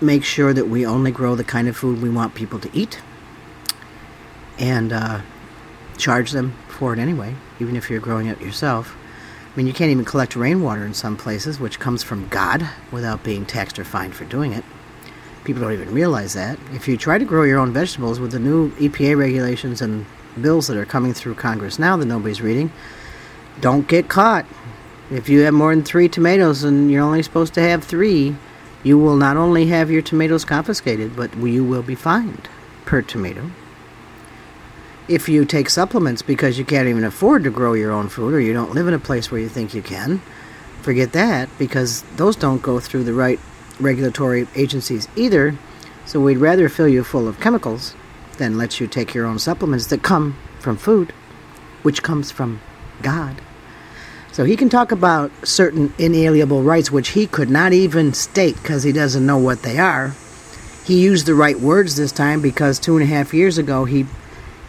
make 0.00 0.22
sure 0.22 0.52
that 0.52 0.68
we 0.68 0.86
only 0.86 1.10
grow 1.10 1.34
the 1.34 1.44
kind 1.44 1.66
of 1.66 1.76
food 1.76 2.00
we 2.00 2.10
want 2.10 2.34
people 2.34 2.60
to 2.60 2.70
eat 2.72 3.00
and 4.58 4.92
uh, 4.92 5.20
charge 5.98 6.30
them 6.30 6.54
for 6.68 6.92
it 6.92 7.00
anyway, 7.00 7.34
even 7.58 7.74
if 7.74 7.90
you're 7.90 8.00
growing 8.00 8.28
it 8.28 8.40
yourself. 8.40 8.96
I 9.52 9.56
mean, 9.56 9.66
you 9.66 9.72
can't 9.72 9.90
even 9.90 10.04
collect 10.04 10.36
rainwater 10.36 10.84
in 10.84 10.94
some 10.94 11.16
places, 11.16 11.58
which 11.58 11.80
comes 11.80 12.04
from 12.04 12.28
God, 12.28 12.68
without 12.92 13.24
being 13.24 13.46
taxed 13.46 13.78
or 13.78 13.84
fined 13.84 14.14
for 14.14 14.26
doing 14.26 14.52
it. 14.52 14.64
People 15.46 15.62
don't 15.62 15.74
even 15.74 15.94
realize 15.94 16.34
that. 16.34 16.58
If 16.72 16.88
you 16.88 16.96
try 16.96 17.18
to 17.18 17.24
grow 17.24 17.44
your 17.44 17.60
own 17.60 17.72
vegetables 17.72 18.18
with 18.18 18.32
the 18.32 18.40
new 18.40 18.72
EPA 18.72 19.16
regulations 19.16 19.80
and 19.80 20.04
bills 20.42 20.66
that 20.66 20.76
are 20.76 20.84
coming 20.84 21.14
through 21.14 21.36
Congress 21.36 21.78
now 21.78 21.96
that 21.96 22.06
nobody's 22.06 22.42
reading, 22.42 22.72
don't 23.60 23.86
get 23.86 24.08
caught. 24.08 24.44
If 25.08 25.28
you 25.28 25.42
have 25.42 25.54
more 25.54 25.72
than 25.72 25.84
three 25.84 26.08
tomatoes 26.08 26.64
and 26.64 26.90
you're 26.90 27.04
only 27.04 27.22
supposed 27.22 27.54
to 27.54 27.60
have 27.60 27.84
three, 27.84 28.34
you 28.82 28.98
will 28.98 29.14
not 29.14 29.36
only 29.36 29.66
have 29.66 29.88
your 29.88 30.02
tomatoes 30.02 30.44
confiscated, 30.44 31.14
but 31.14 31.32
you 31.36 31.62
will 31.62 31.84
be 31.84 31.94
fined 31.94 32.48
per 32.84 33.00
tomato. 33.00 33.48
If 35.06 35.28
you 35.28 35.44
take 35.44 35.70
supplements 35.70 36.22
because 36.22 36.58
you 36.58 36.64
can't 36.64 36.88
even 36.88 37.04
afford 37.04 37.44
to 37.44 37.50
grow 37.50 37.74
your 37.74 37.92
own 37.92 38.08
food 38.08 38.34
or 38.34 38.40
you 38.40 38.52
don't 38.52 38.74
live 38.74 38.88
in 38.88 38.94
a 38.94 38.98
place 38.98 39.30
where 39.30 39.40
you 39.40 39.48
think 39.48 39.74
you 39.74 39.82
can, 39.82 40.20
forget 40.82 41.12
that 41.12 41.48
because 41.56 42.02
those 42.16 42.34
don't 42.34 42.62
go 42.62 42.80
through 42.80 43.04
the 43.04 43.14
right 43.14 43.38
regulatory 43.80 44.46
agencies 44.54 45.08
either, 45.16 45.56
so 46.04 46.20
we'd 46.20 46.38
rather 46.38 46.68
fill 46.68 46.88
you 46.88 47.04
full 47.04 47.28
of 47.28 47.40
chemicals 47.40 47.94
than 48.38 48.58
let 48.58 48.80
you 48.80 48.86
take 48.86 49.14
your 49.14 49.26
own 49.26 49.38
supplements 49.38 49.86
that 49.86 50.02
come 50.02 50.36
from 50.58 50.76
food, 50.76 51.12
which 51.82 52.02
comes 52.02 52.30
from 52.30 52.60
God. 53.02 53.40
So 54.32 54.44
he 54.44 54.56
can 54.56 54.68
talk 54.68 54.92
about 54.92 55.30
certain 55.46 55.94
inalienable 55.98 56.62
rights 56.62 56.90
which 56.90 57.08
he 57.10 57.26
could 57.26 57.48
not 57.48 57.72
even 57.72 58.12
state 58.12 58.56
because 58.56 58.82
he 58.82 58.92
doesn't 58.92 59.24
know 59.24 59.38
what 59.38 59.62
they 59.62 59.78
are. 59.78 60.14
He 60.84 61.00
used 61.00 61.26
the 61.26 61.34
right 61.34 61.58
words 61.58 61.96
this 61.96 62.12
time 62.12 62.42
because 62.42 62.78
two 62.78 62.96
and 62.96 63.02
a 63.02 63.06
half 63.06 63.32
years 63.32 63.58
ago 63.58 63.86
he 63.86 64.06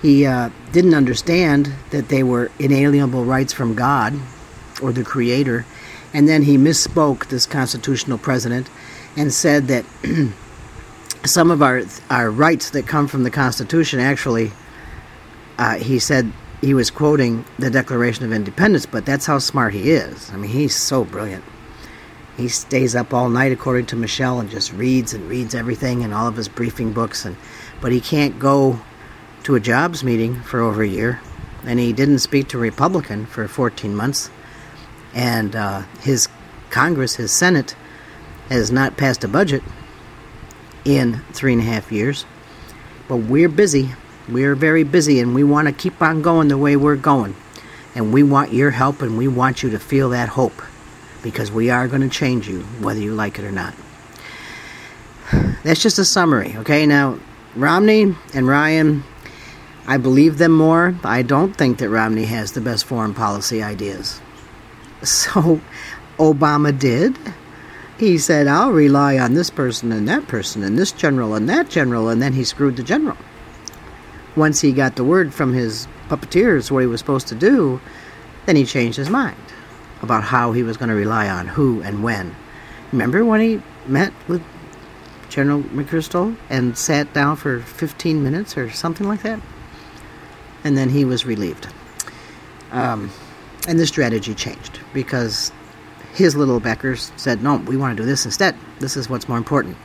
he 0.02 0.26
uh, 0.26 0.52
didn't 0.72 0.94
understand 0.94 1.74
that 1.90 2.08
they 2.08 2.24
were 2.24 2.52
inalienable 2.60 3.26
rights 3.26 3.52
from 3.52 3.76
God 3.76 4.14
or 4.82 4.92
the 4.92 5.04
Creator, 5.04 5.66
and 6.14 6.30
then 6.30 6.44
he 6.44 6.58
misspoke 6.58 7.28
this 7.28 7.46
constitutional 7.46 8.18
president 8.18 8.70
and 9.18 9.34
said 9.34 9.68
that 9.68 9.84
some 11.26 11.52
of 11.52 11.62
our 11.62 11.82
our 12.10 12.30
rights 12.30 12.70
that 12.70 12.88
come 12.88 13.08
from 13.08 13.24
the 13.24 13.32
Constitution 13.32 14.00
actually, 14.00 14.52
uh, 15.58 15.76
he 15.76 16.00
said 16.00 16.32
he 16.62 16.74
was 16.74 16.90
quoting 16.90 17.44
the 17.60 17.70
Declaration 17.70 18.24
of 18.26 18.32
Independence, 18.32 18.86
but 18.86 19.06
that's 19.06 19.26
how 19.26 19.40
smart 19.40 19.74
he 19.74 19.92
is. 19.92 20.32
I 20.32 20.38
mean, 20.38 20.52
he's 20.52 20.76
so 20.76 21.04
brilliant. 21.04 21.44
He 22.38 22.48
stays 22.48 22.96
up 22.96 23.14
all 23.14 23.30
night, 23.30 23.52
according 23.52 23.88
to 23.88 23.96
Michelle, 23.96 24.40
and 24.40 24.50
just 24.50 24.72
reads 24.72 25.14
and 25.14 25.28
reads 25.28 25.56
everything 25.56 26.04
and 26.04 26.14
all 26.14 26.28
of 26.28 26.36
his 26.36 26.48
briefing 26.48 26.94
books. 26.94 27.26
And 27.26 27.36
but 27.82 27.92
he 27.92 28.00
can't 28.00 28.38
go 28.40 28.80
to 29.44 29.56
a 29.56 29.60
jobs 29.60 30.04
meeting 30.04 30.42
for 30.42 30.62
over 30.62 30.84
a 30.84 30.88
year, 30.88 31.20
and 31.64 31.80
he 31.80 31.94
didn't 31.94 32.20
speak 32.20 32.48
to 32.50 32.58
a 32.58 32.62
Republican 32.62 33.26
for 33.26 33.48
14 33.48 33.96
months, 33.96 34.30
and 35.14 35.56
uh, 35.56 35.84
his 36.02 36.28
Congress, 36.70 37.16
his 37.16 37.32
Senate, 37.32 37.76
has 38.50 38.72
not 38.72 38.98
passed 38.98 39.24
a 39.24 39.28
budget 39.28 39.64
in 40.86 41.22
three 41.34 41.54
and 41.54 41.62
a 41.62 41.66
half 41.66 41.92
years. 41.92 42.26
But 43.08 43.18
we're 43.18 43.50
busy. 43.50 43.92
We're 44.30 44.56
very 44.56 44.84
busy, 44.84 45.20
and 45.20 45.34
we 45.34 45.44
want 45.44 45.68
to 45.68 45.74
keep 45.74 46.02
on 46.02 46.22
going 46.22 46.48
the 46.50 46.58
way 46.58 46.76
we're 46.76 46.96
going. 46.96 47.36
And 47.96 48.14
we 48.14 48.24
want 48.24 48.54
your 48.54 48.72
help, 48.72 49.02
and 49.02 49.18
we 49.18 49.28
want 49.28 49.64
you 49.64 49.70
to 49.72 49.80
feel 49.80 50.10
that 50.10 50.30
hope 50.30 50.62
because 51.24 51.52
we 51.52 51.70
are 51.70 51.88
going 51.88 52.02
to 52.02 52.10
change 52.10 52.48
you, 52.48 52.62
whether 52.82 53.00
you 53.00 53.14
like 53.14 53.40
it 53.40 53.46
or 53.46 53.52
not. 53.52 53.74
That's 55.64 55.82
just 55.82 56.00
a 56.00 56.06
summary, 56.06 56.56
okay? 56.58 56.86
Now, 56.86 57.20
Romney 57.56 58.16
and 58.34 58.48
Ryan, 58.48 59.04
I 59.88 59.98
believe 59.98 60.38
them 60.38 60.52
more. 60.52 60.96
I 61.04 61.24
don't 61.24 61.54
think 61.56 61.80
that 61.80 61.90
Romney 61.90 62.26
has 62.26 62.52
the 62.52 62.62
best 62.62 62.86
foreign 62.86 63.14
policy 63.14 63.62
ideas. 63.64 64.22
So, 65.04 65.62
Obama 66.18 66.78
did. 66.78 67.16
He 67.98 68.20
said, 68.20 68.48
I'll 68.48 68.72
rely 68.72 69.18
on 69.18 69.34
this 69.34 69.50
person 69.50 69.92
and 69.92 70.08
that 70.08 70.28
person 70.28 70.64
and 70.64 70.78
this 70.78 70.92
general 70.92 71.34
and 71.34 71.50
that 71.50 71.70
general, 71.70 72.10
and 72.10 72.22
then 72.22 72.34
he 72.34 72.44
screwed 72.44 72.76
the 72.76 72.84
general. 72.84 73.18
Once 74.36 74.62
he 74.62 74.72
got 74.72 74.96
the 74.96 75.04
word 75.04 75.34
from 75.34 75.54
his 75.54 75.88
puppeteers 76.08 76.70
what 76.70 76.82
he 76.82 76.88
was 76.88 77.00
supposed 77.00 77.28
to 77.28 77.36
do, 77.36 77.82
then 78.46 78.56
he 78.56 78.66
changed 78.66 78.98
his 78.98 79.10
mind 79.10 79.38
about 80.04 80.24
how 80.24 80.52
he 80.52 80.62
was 80.62 80.78
going 80.78 80.90
to 80.90 80.96
rely 80.96 81.28
on 81.28 81.48
who 81.48 81.82
and 81.82 82.04
when. 82.04 82.36
Remember 82.92 83.26
when 83.26 83.42
he 83.42 83.62
met 83.88 84.14
with 84.28 84.44
General 85.30 85.64
McChrystal 85.64 86.38
and 86.52 86.78
sat 86.78 87.12
down 87.14 87.36
for 87.36 87.60
15 87.62 88.24
minutes 88.24 88.58
or 88.58 88.70
something 88.70 89.08
like 89.08 89.24
that? 89.24 89.42
And 90.64 90.78
then 90.78 90.90
he 90.90 91.04
was 91.04 91.26
relieved. 91.26 91.68
Um, 92.72 93.12
and 93.68 93.80
the 93.80 93.88
strategy 93.88 94.36
changed 94.36 94.80
because 94.94 95.52
his 96.18 96.36
little 96.36 96.60
backers 96.60 97.12
said, 97.16 97.44
no, 97.44 97.58
we 97.58 97.78
want 97.78 97.96
to 97.96 98.02
do 98.02 98.08
this 98.08 98.26
instead. 98.26 98.56
This 98.80 98.98
is 98.98 99.08
what's 99.10 99.30
more 99.30 99.38
important. 99.38 99.78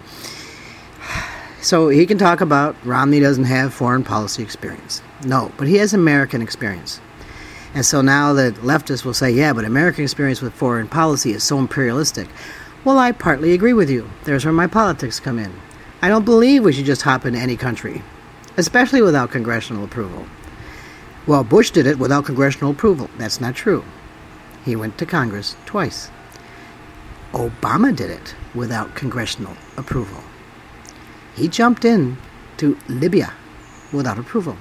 So 1.61 1.91
he 1.91 2.07
can 2.07 2.19
talk 2.19 2.41
about 2.41 2.75
Romney 2.85 3.21
doesn't 3.21 3.45
have 3.45 3.73
foreign 3.73 4.03
policy 4.03 4.43
experience. 4.43 5.01
No, 5.25 5.53
but 5.57 5.69
he 5.69 5.77
has 5.77 5.95
American 5.95 6.43
experience. 6.43 7.01
And 7.73 7.87
so 7.87 8.01
now 8.01 8.33
the 8.33 8.51
leftists 8.63 9.05
will 9.05 9.15
say, 9.15 9.31
yeah, 9.31 9.53
but 9.53 9.65
American 9.65 10.03
experience 10.03 10.43
with 10.43 10.55
foreign 10.55 10.89
policy 10.89 11.31
is 11.31 11.45
so 11.45 11.61
imperialistic. 11.61 12.27
Well, 12.85 12.99
I 12.99 13.13
partly 13.13 13.53
agree 13.53 13.75
with 13.75 13.89
you. 13.91 14.11
There's 14.25 14.45
where 14.45 14.53
my 14.53 14.67
politics 14.67 15.21
come 15.21 15.39
in. 15.39 15.53
I 16.03 16.09
don't 16.09 16.25
believe 16.25 16.65
we 16.65 16.73
should 16.73 16.85
just 16.85 17.03
hop 17.03 17.27
into 17.27 17.39
any 17.39 17.57
country, 17.57 18.03
especially 18.57 19.01
without 19.01 19.31
congressional 19.31 19.85
approval. 19.85 20.27
Well, 21.29 21.45
Bush 21.45 21.71
did 21.71 21.87
it 21.87 22.01
without 22.01 22.25
congressional 22.25 22.73
approval. 22.73 23.09
That's 23.19 23.41
not 23.41 23.55
true. 23.55 23.85
He 24.65 24.75
went 24.75 24.99
to 24.99 25.07
Congress 25.07 25.55
twice. 25.65 26.11
Obama 27.33 27.95
did 27.95 28.11
it 28.11 28.35
without 28.55 28.95
congressional 28.95 29.57
approval. 29.77 30.23
He 31.35 31.49
jumped 31.49 31.85
in 31.85 32.19
to 32.59 32.79
Libya 32.89 33.33
without 33.93 34.19
approval. 34.19 34.57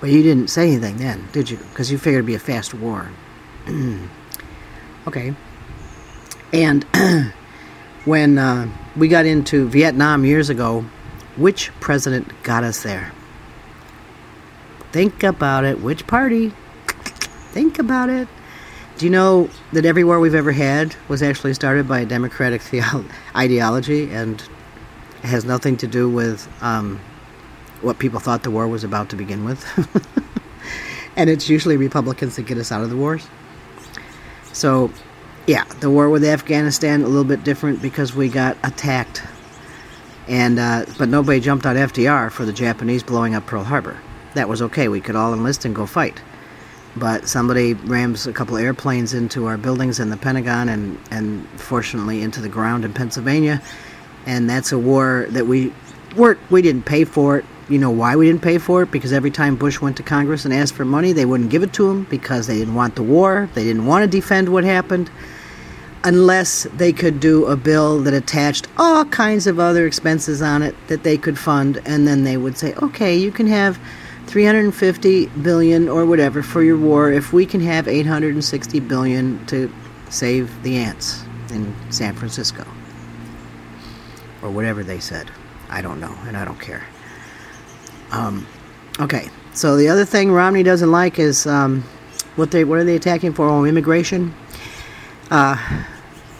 But 0.00 0.10
you 0.10 0.22
didn't 0.22 0.48
say 0.48 0.68
anything 0.70 0.96
then, 0.96 1.28
did 1.32 1.50
you? 1.50 1.56
Because 1.56 1.90
you 1.90 1.98
figured 1.98 2.20
it'd 2.20 2.26
be 2.26 2.34
a 2.34 2.38
fast 2.38 2.74
war. 2.74 3.10
okay. 5.06 5.34
And 6.52 6.84
when 8.04 8.38
uh, 8.38 8.68
we 8.96 9.08
got 9.08 9.26
into 9.26 9.68
Vietnam 9.68 10.24
years 10.24 10.50
ago, 10.50 10.84
which 11.36 11.70
president 11.80 12.30
got 12.42 12.64
us 12.64 12.82
there? 12.82 13.12
Think 14.92 15.22
about 15.22 15.64
it. 15.64 15.80
Which 15.80 16.06
party? 16.06 16.52
Think 17.50 17.78
about 17.78 18.08
it. 18.08 18.28
Do 18.96 19.06
you 19.06 19.10
know 19.10 19.50
that 19.72 19.84
every 19.84 20.04
war 20.04 20.20
we've 20.20 20.34
ever 20.34 20.52
had 20.52 20.94
was 21.08 21.22
actually 21.22 21.54
started 21.54 21.88
by 21.88 22.00
a 22.00 22.06
democratic 22.06 22.62
ideology 23.36 24.12
and 24.12 24.42
has 25.22 25.44
nothing 25.44 25.76
to 25.78 25.86
do 25.86 26.08
with 26.08 26.48
um, 26.62 27.00
what 27.80 27.98
people 27.98 28.20
thought 28.20 28.42
the 28.44 28.50
war 28.50 28.68
was 28.68 28.84
about 28.84 29.08
to 29.10 29.16
begin 29.16 29.44
with. 29.44 29.64
and 31.16 31.28
it's 31.28 31.48
usually 31.48 31.76
Republicans 31.76 32.36
that 32.36 32.42
get 32.42 32.58
us 32.58 32.70
out 32.70 32.82
of 32.82 32.90
the 32.90 32.96
wars. 32.96 33.26
So, 34.52 34.92
yeah, 35.46 35.64
the 35.80 35.90
war 35.90 36.08
with 36.08 36.24
Afghanistan 36.24 37.02
a 37.02 37.08
little 37.08 37.24
bit 37.24 37.42
different 37.42 37.82
because 37.82 38.14
we 38.14 38.28
got 38.28 38.56
attacked, 38.62 39.22
and 40.28 40.58
uh, 40.58 40.86
but 40.96 41.08
nobody 41.08 41.40
jumped 41.40 41.66
on 41.66 41.76
FDR 41.76 42.30
for 42.30 42.44
the 42.44 42.52
Japanese 42.52 43.02
blowing 43.02 43.34
up 43.34 43.44
Pearl 43.46 43.64
Harbor. 43.64 43.98
That 44.34 44.48
was 44.48 44.62
okay. 44.62 44.88
We 44.88 45.00
could 45.00 45.16
all 45.16 45.34
enlist 45.34 45.64
and 45.64 45.74
go 45.74 45.86
fight. 45.86 46.22
But 46.96 47.28
somebody 47.28 47.74
rams 47.74 48.26
a 48.26 48.32
couple 48.32 48.56
airplanes 48.56 49.14
into 49.14 49.46
our 49.46 49.56
buildings 49.56 49.98
in 49.98 50.10
the 50.10 50.16
Pentagon 50.16 50.68
and, 50.68 50.98
and 51.10 51.46
fortunately 51.60 52.22
into 52.22 52.40
the 52.40 52.48
ground 52.48 52.84
in 52.84 52.92
Pennsylvania. 52.92 53.60
And 54.26 54.48
that's 54.48 54.70
a 54.70 54.78
war 54.78 55.26
that 55.30 55.46
we 55.46 55.72
weren't, 56.16 56.38
we 56.50 56.62
didn't 56.62 56.84
pay 56.84 57.04
for 57.04 57.38
it 57.38 57.44
you 57.68 57.78
know 57.78 57.90
why 57.90 58.16
we 58.16 58.26
didn't 58.26 58.42
pay 58.42 58.58
for 58.58 58.82
it? 58.82 58.90
Because 58.90 59.12
every 59.12 59.30
time 59.30 59.56
Bush 59.56 59.80
went 59.80 59.96
to 59.96 60.02
Congress 60.02 60.44
and 60.44 60.52
asked 60.52 60.74
for 60.74 60.84
money, 60.84 61.12
they 61.12 61.24
wouldn't 61.24 61.50
give 61.50 61.62
it 61.62 61.72
to 61.74 61.88
him 61.88 62.04
because 62.04 62.46
they 62.46 62.58
didn't 62.58 62.74
want 62.74 62.94
the 62.94 63.02
war. 63.02 63.48
They 63.54 63.64
didn't 63.64 63.86
want 63.86 64.02
to 64.02 64.08
defend 64.08 64.50
what 64.50 64.64
happened 64.64 65.10
unless 66.02 66.64
they 66.64 66.92
could 66.92 67.18
do 67.18 67.46
a 67.46 67.56
bill 67.56 68.00
that 68.00 68.12
attached 68.12 68.68
all 68.76 69.06
kinds 69.06 69.46
of 69.46 69.58
other 69.58 69.86
expenses 69.86 70.42
on 70.42 70.62
it 70.62 70.74
that 70.88 71.02
they 71.02 71.16
could 71.16 71.38
fund 71.38 71.80
and 71.86 72.06
then 72.06 72.24
they 72.24 72.36
would 72.36 72.58
say, 72.58 72.74
"Okay, 72.74 73.16
you 73.16 73.32
can 73.32 73.46
have 73.46 73.78
350 74.26 75.26
billion 75.26 75.88
or 75.88 76.04
whatever 76.06 76.42
for 76.42 76.62
your 76.62 76.76
war 76.76 77.10
if 77.10 77.32
we 77.32 77.46
can 77.46 77.60
have 77.60 77.86
860 77.88 78.80
billion 78.80 79.44
to 79.46 79.72
save 80.10 80.62
the 80.62 80.76
ants 80.76 81.24
in 81.50 81.74
San 81.90 82.14
Francisco." 82.14 82.66
Or 84.42 84.50
whatever 84.50 84.84
they 84.84 85.00
said. 85.00 85.30
I 85.70 85.80
don't 85.80 86.00
know, 86.00 86.14
and 86.26 86.36
I 86.36 86.44
don't 86.44 86.60
care. 86.60 86.84
Um, 88.10 88.46
okay, 89.00 89.30
so 89.54 89.76
the 89.76 89.88
other 89.88 90.04
thing 90.04 90.30
Romney 90.30 90.62
doesn't 90.62 90.90
like 90.90 91.18
is 91.18 91.46
um, 91.46 91.82
what 92.36 92.50
they 92.50 92.64
what 92.64 92.78
are 92.78 92.84
they 92.84 92.96
attacking 92.96 93.32
for? 93.32 93.48
Oh, 93.48 93.64
immigration. 93.64 94.34
Uh, 95.30 95.56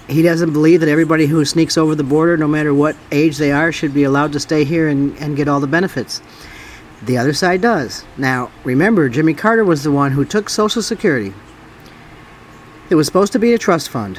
he 0.09 0.23
doesn't 0.23 0.53
believe 0.53 0.81
that 0.81 0.89
everybody 0.89 1.27
who 1.27 1.45
sneaks 1.45 1.79
over 1.79 1.95
the 1.95 2.05
border, 2.05 2.37
no 2.37 2.47
matter 2.47 2.75
what 2.75 2.97
age 3.11 3.39
they 3.39 3.53
are, 3.53 3.73
should 3.73 3.95
be 3.95 4.05
allowed 4.05 4.33
to 4.33 4.41
stay 4.41 4.65
here 4.65 4.89
and, 4.89 5.17
and 5.19 5.37
get 5.37 5.49
all 5.49 5.61
the 5.61 5.67
benefits. 5.67 6.21
The 7.05 7.19
other 7.19 7.35
side 7.35 7.61
does. 7.61 8.05
Now, 8.17 8.51
remember, 8.65 9.11
Jimmy 9.11 9.35
Carter 9.35 9.65
was 9.65 9.83
the 9.83 9.91
one 9.91 10.13
who 10.13 10.25
took 10.25 10.49
Social 10.49 10.81
Security. 10.81 11.35
It 12.89 12.95
was 12.95 13.07
supposed 13.07 13.33
to 13.33 13.39
be 13.39 13.53
a 13.53 13.59
trust 13.59 13.91
fund 13.91 14.19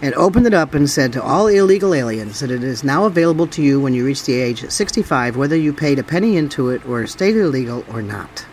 and 0.00 0.14
opened 0.14 0.46
it 0.46 0.54
up 0.54 0.74
and 0.74 0.88
said 0.88 1.12
to 1.14 1.22
all 1.22 1.48
illegal 1.48 1.92
aliens 1.92 2.38
that 2.38 2.52
it 2.52 2.62
is 2.62 2.84
now 2.84 3.06
available 3.06 3.48
to 3.48 3.62
you 3.62 3.80
when 3.80 3.94
you 3.94 4.04
reach 4.04 4.24
the 4.24 4.34
age 4.34 4.62
of 4.62 4.70
65, 4.70 5.36
whether 5.36 5.56
you 5.56 5.72
paid 5.72 5.98
a 5.98 6.04
penny 6.04 6.36
into 6.36 6.68
it 6.68 6.86
or 6.86 7.04
stayed 7.06 7.36
illegal 7.36 7.84
or 7.90 8.00
not. 8.00 8.46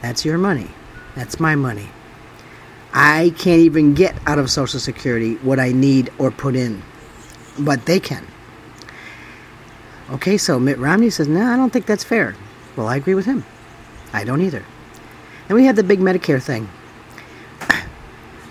That's 0.00 0.24
your 0.24 0.38
money. 0.38 0.70
That's 1.14 1.38
my 1.38 1.54
money. 1.54 1.90
I 2.92 3.32
can't 3.38 3.60
even 3.60 3.94
get 3.94 4.16
out 4.26 4.40
of 4.40 4.50
Social 4.50 4.80
Security 4.80 5.36
what 5.36 5.60
I 5.60 5.70
need 5.70 6.10
or 6.18 6.32
put 6.32 6.56
in, 6.56 6.82
but 7.58 7.86
they 7.86 8.00
can. 8.00 8.26
Okay, 10.10 10.36
so 10.36 10.58
Mitt 10.58 10.78
Romney 10.78 11.10
says, 11.10 11.28
No, 11.28 11.44
I 11.44 11.56
don't 11.56 11.72
think 11.72 11.86
that's 11.86 12.04
fair. 12.04 12.34
Well, 12.76 12.88
I 12.88 12.96
agree 12.96 13.14
with 13.14 13.26
him. 13.26 13.44
I 14.12 14.24
don't 14.24 14.42
either. 14.42 14.64
And 15.48 15.56
we 15.56 15.64
have 15.66 15.76
the 15.76 15.82
big 15.82 16.00
Medicare 16.00 16.42
thing. 16.42 16.68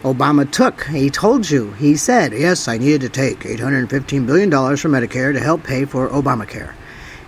Obama 0.03 0.49
took. 0.49 0.83
He 0.85 1.09
told 1.09 1.49
you. 1.49 1.71
He 1.73 1.95
said, 1.95 2.33
yes, 2.33 2.67
I 2.67 2.77
needed 2.77 3.01
to 3.01 3.09
take 3.09 3.39
$815 3.39 4.25
billion 4.25 4.49
from 4.51 4.91
Medicare 4.91 5.33
to 5.33 5.39
help 5.39 5.63
pay 5.63 5.85
for 5.85 6.09
Obamacare. 6.09 6.73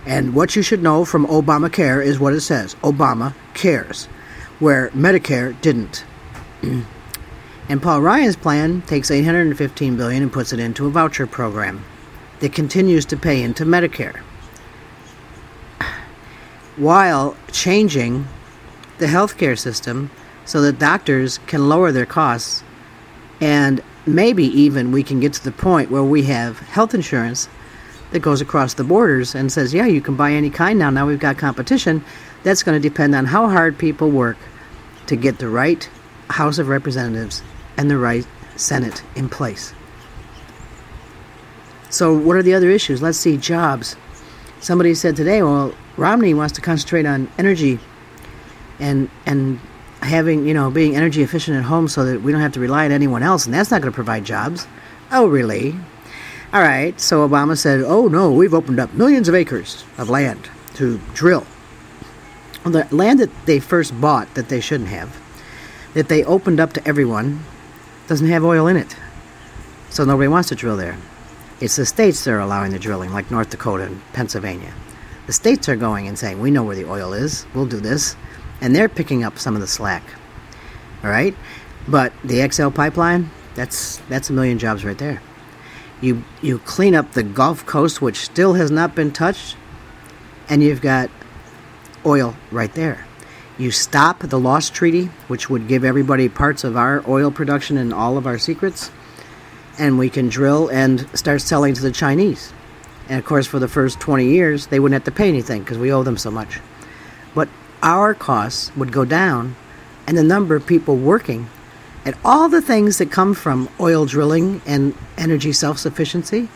And 0.06 0.34
what 0.34 0.54
you 0.54 0.62
should 0.62 0.82
know 0.82 1.04
from 1.04 1.26
Obamacare 1.26 2.04
is 2.04 2.18
what 2.18 2.34
it 2.34 2.42
says 2.42 2.74
Obama 2.76 3.34
cares, 3.54 4.06
where 4.58 4.90
Medicare 4.90 5.58
didn't. 5.60 6.04
and 7.68 7.82
Paul 7.82 8.02
Ryan's 8.02 8.36
plan 8.36 8.82
takes 8.82 9.10
815 9.10 9.96
billion 9.96 10.22
and 10.22 10.32
puts 10.32 10.52
it 10.52 10.60
into 10.60 10.86
a 10.86 10.90
voucher 10.90 11.26
program 11.26 11.84
that 12.40 12.52
continues 12.52 13.04
to 13.06 13.16
pay 13.16 13.42
into 13.42 13.64
Medicare 13.64 14.20
while 16.76 17.36
changing 17.52 18.26
the 18.98 19.06
healthcare 19.06 19.58
system 19.58 20.10
so 20.44 20.60
that 20.60 20.78
doctors 20.78 21.38
can 21.46 21.68
lower 21.68 21.92
their 21.92 22.06
costs 22.06 22.62
and 23.40 23.82
maybe 24.06 24.44
even 24.44 24.92
we 24.92 25.02
can 25.02 25.20
get 25.20 25.32
to 25.32 25.44
the 25.44 25.52
point 25.52 25.90
where 25.90 26.02
we 26.02 26.24
have 26.24 26.58
health 26.60 26.94
insurance 26.94 27.48
that 28.10 28.20
goes 28.20 28.40
across 28.40 28.74
the 28.74 28.84
borders 28.84 29.34
and 29.34 29.50
says, 29.50 29.74
yeah, 29.74 29.86
you 29.86 30.00
can 30.00 30.14
buy 30.14 30.32
any 30.32 30.50
kind 30.50 30.78
now. 30.78 30.90
Now 30.90 31.06
we've 31.06 31.18
got 31.18 31.38
competition. 31.38 32.04
That's 32.42 32.62
going 32.62 32.80
to 32.80 32.88
depend 32.88 33.14
on 33.14 33.24
how 33.24 33.48
hard 33.48 33.78
people 33.78 34.10
work 34.10 34.36
to 35.06 35.16
get 35.16 35.38
the 35.38 35.48
right 35.48 35.88
House 36.30 36.58
of 36.58 36.68
Representatives 36.68 37.42
and 37.76 37.90
the 37.90 37.98
right 37.98 38.26
Senate 38.56 39.02
in 39.16 39.28
place. 39.28 39.74
So, 41.94 42.12
what 42.12 42.34
are 42.34 42.42
the 42.42 42.54
other 42.54 42.70
issues? 42.70 43.00
Let's 43.00 43.18
see 43.18 43.36
jobs. 43.36 43.94
somebody 44.58 44.94
said 44.94 45.14
today, 45.14 45.44
well, 45.44 45.72
Romney 45.96 46.34
wants 46.34 46.52
to 46.54 46.60
concentrate 46.60 47.06
on 47.06 47.30
energy 47.38 47.78
and 48.80 49.08
and 49.26 49.60
having, 50.00 50.44
you 50.44 50.54
know, 50.54 50.72
being 50.72 50.96
energy 50.96 51.22
efficient 51.22 51.56
at 51.56 51.62
home 51.62 51.86
so 51.86 52.04
that 52.04 52.20
we 52.20 52.32
don't 52.32 52.40
have 52.40 52.50
to 52.54 52.58
rely 52.58 52.84
on 52.84 52.90
anyone 52.90 53.22
else, 53.22 53.44
and 53.44 53.54
that's 53.54 53.70
not 53.70 53.80
going 53.80 53.92
to 53.92 53.94
provide 53.94 54.24
jobs. 54.24 54.66
Oh, 55.12 55.28
really? 55.28 55.76
All 56.52 56.62
right, 56.62 57.00
so 57.00 57.28
Obama 57.28 57.56
said, 57.56 57.82
oh 57.82 58.08
no, 58.08 58.32
we've 58.32 58.54
opened 58.54 58.80
up 58.80 58.92
millions 58.94 59.28
of 59.28 59.36
acres 59.36 59.84
of 59.96 60.10
land 60.10 60.50
to 60.74 60.98
drill. 61.14 61.46
The 62.64 62.88
land 62.90 63.20
that 63.20 63.30
they 63.46 63.60
first 63.60 64.00
bought 64.00 64.34
that 64.34 64.48
they 64.48 64.60
shouldn't 64.60 64.90
have, 64.90 65.16
that 65.94 66.08
they 66.08 66.24
opened 66.24 66.58
up 66.58 66.72
to 66.72 66.88
everyone, 66.88 67.44
doesn't 68.08 68.26
have 68.26 68.42
oil 68.42 68.66
in 68.66 68.76
it. 68.76 68.96
So 69.90 70.04
nobody 70.04 70.26
wants 70.26 70.48
to 70.48 70.56
drill 70.56 70.76
there. 70.76 70.98
It's 71.60 71.76
the 71.76 71.86
states 71.86 72.24
that 72.24 72.32
are 72.32 72.40
allowing 72.40 72.72
the 72.72 72.78
drilling, 72.78 73.12
like 73.12 73.30
North 73.30 73.50
Dakota 73.50 73.84
and 73.84 74.00
Pennsylvania. 74.12 74.72
The 75.26 75.32
states 75.32 75.68
are 75.68 75.76
going 75.76 76.08
and 76.08 76.18
saying, 76.18 76.40
we 76.40 76.50
know 76.50 76.64
where 76.64 76.76
the 76.76 76.88
oil 76.88 77.12
is, 77.12 77.46
we'll 77.54 77.66
do 77.66 77.80
this 77.80 78.16
and 78.60 78.74
they're 78.74 78.88
picking 78.88 79.24
up 79.24 79.38
some 79.38 79.54
of 79.54 79.60
the 79.60 79.66
slack. 79.66 80.02
All 81.02 81.10
right, 81.10 81.36
but 81.86 82.12
the 82.24 82.48
XL 82.50 82.70
pipeline, 82.70 83.30
that's 83.54 83.98
that's 84.08 84.30
a 84.30 84.32
million 84.32 84.58
jobs 84.58 84.84
right 84.84 84.96
there. 84.96 85.20
You 86.00 86.24
you 86.40 86.58
clean 86.60 86.94
up 86.94 87.12
the 87.12 87.22
Gulf 87.22 87.66
Coast, 87.66 88.00
which 88.00 88.16
still 88.16 88.54
has 88.54 88.70
not 88.70 88.94
been 88.94 89.12
touched, 89.12 89.56
and 90.48 90.62
you've 90.62 90.80
got 90.80 91.10
oil 92.06 92.34
right 92.50 92.72
there. 92.74 93.06
You 93.58 93.70
stop 93.70 94.20
the 94.20 94.40
Lost 94.40 94.74
Treaty, 94.74 95.10
which 95.28 95.48
would 95.48 95.68
give 95.68 95.84
everybody 95.84 96.28
parts 96.28 96.64
of 96.64 96.76
our 96.76 97.04
oil 97.06 97.30
production 97.30 97.76
and 97.76 97.92
all 97.92 98.16
of 98.16 98.26
our 98.26 98.38
secrets, 98.38 98.90
and 99.78 99.98
we 99.98 100.10
can 100.10 100.28
drill 100.28 100.68
and 100.68 101.08
start 101.18 101.40
selling 101.40 101.74
to 101.74 101.82
the 101.82 101.92
Chinese. 101.92 102.52
And 103.08 103.18
of 103.18 103.24
course, 103.24 103.46
for 103.46 103.58
the 103.58 103.68
first 103.68 104.00
20 104.00 104.26
years, 104.26 104.68
they 104.68 104.80
wouldn't 104.80 104.94
have 104.94 105.12
to 105.12 105.16
pay 105.16 105.28
anything 105.28 105.62
because 105.62 105.78
we 105.78 105.92
owe 105.92 106.02
them 106.02 106.16
so 106.16 106.30
much. 106.30 106.60
But 107.34 107.48
our 107.82 108.14
costs 108.14 108.74
would 108.76 108.92
go 108.92 109.04
down 109.04 109.56
and 110.06 110.16
the 110.16 110.22
number 110.22 110.54
of 110.54 110.66
people 110.66 110.96
working 110.96 111.48
and 112.04 112.14
all 112.24 112.48
the 112.48 112.62
things 112.62 112.98
that 112.98 113.10
come 113.10 113.34
from 113.34 113.68
oil 113.80 114.04
drilling 114.04 114.60
and 114.66 114.94
energy 115.16 115.52
self 115.52 115.78
sufficiency 115.78 116.48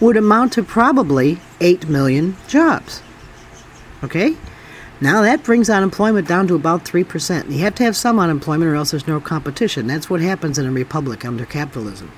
would 0.00 0.16
amount 0.16 0.54
to 0.54 0.62
probably 0.62 1.38
8 1.60 1.88
million 1.88 2.36
jobs. 2.48 3.02
Okay? 4.02 4.36
Now 5.00 5.22
that 5.22 5.42
brings 5.42 5.68
unemployment 5.68 6.26
down 6.28 6.46
to 6.48 6.54
about 6.54 6.84
3%. 6.84 7.50
You 7.50 7.58
have 7.58 7.74
to 7.76 7.84
have 7.84 7.96
some 7.96 8.18
unemployment 8.18 8.70
or 8.70 8.74
else 8.74 8.92
there's 8.92 9.06
no 9.06 9.20
competition. 9.20 9.86
That's 9.86 10.08
what 10.08 10.20
happens 10.20 10.58
in 10.58 10.66
a 10.66 10.70
republic 10.70 11.24
under 11.24 11.44
capitalism. 11.44 12.10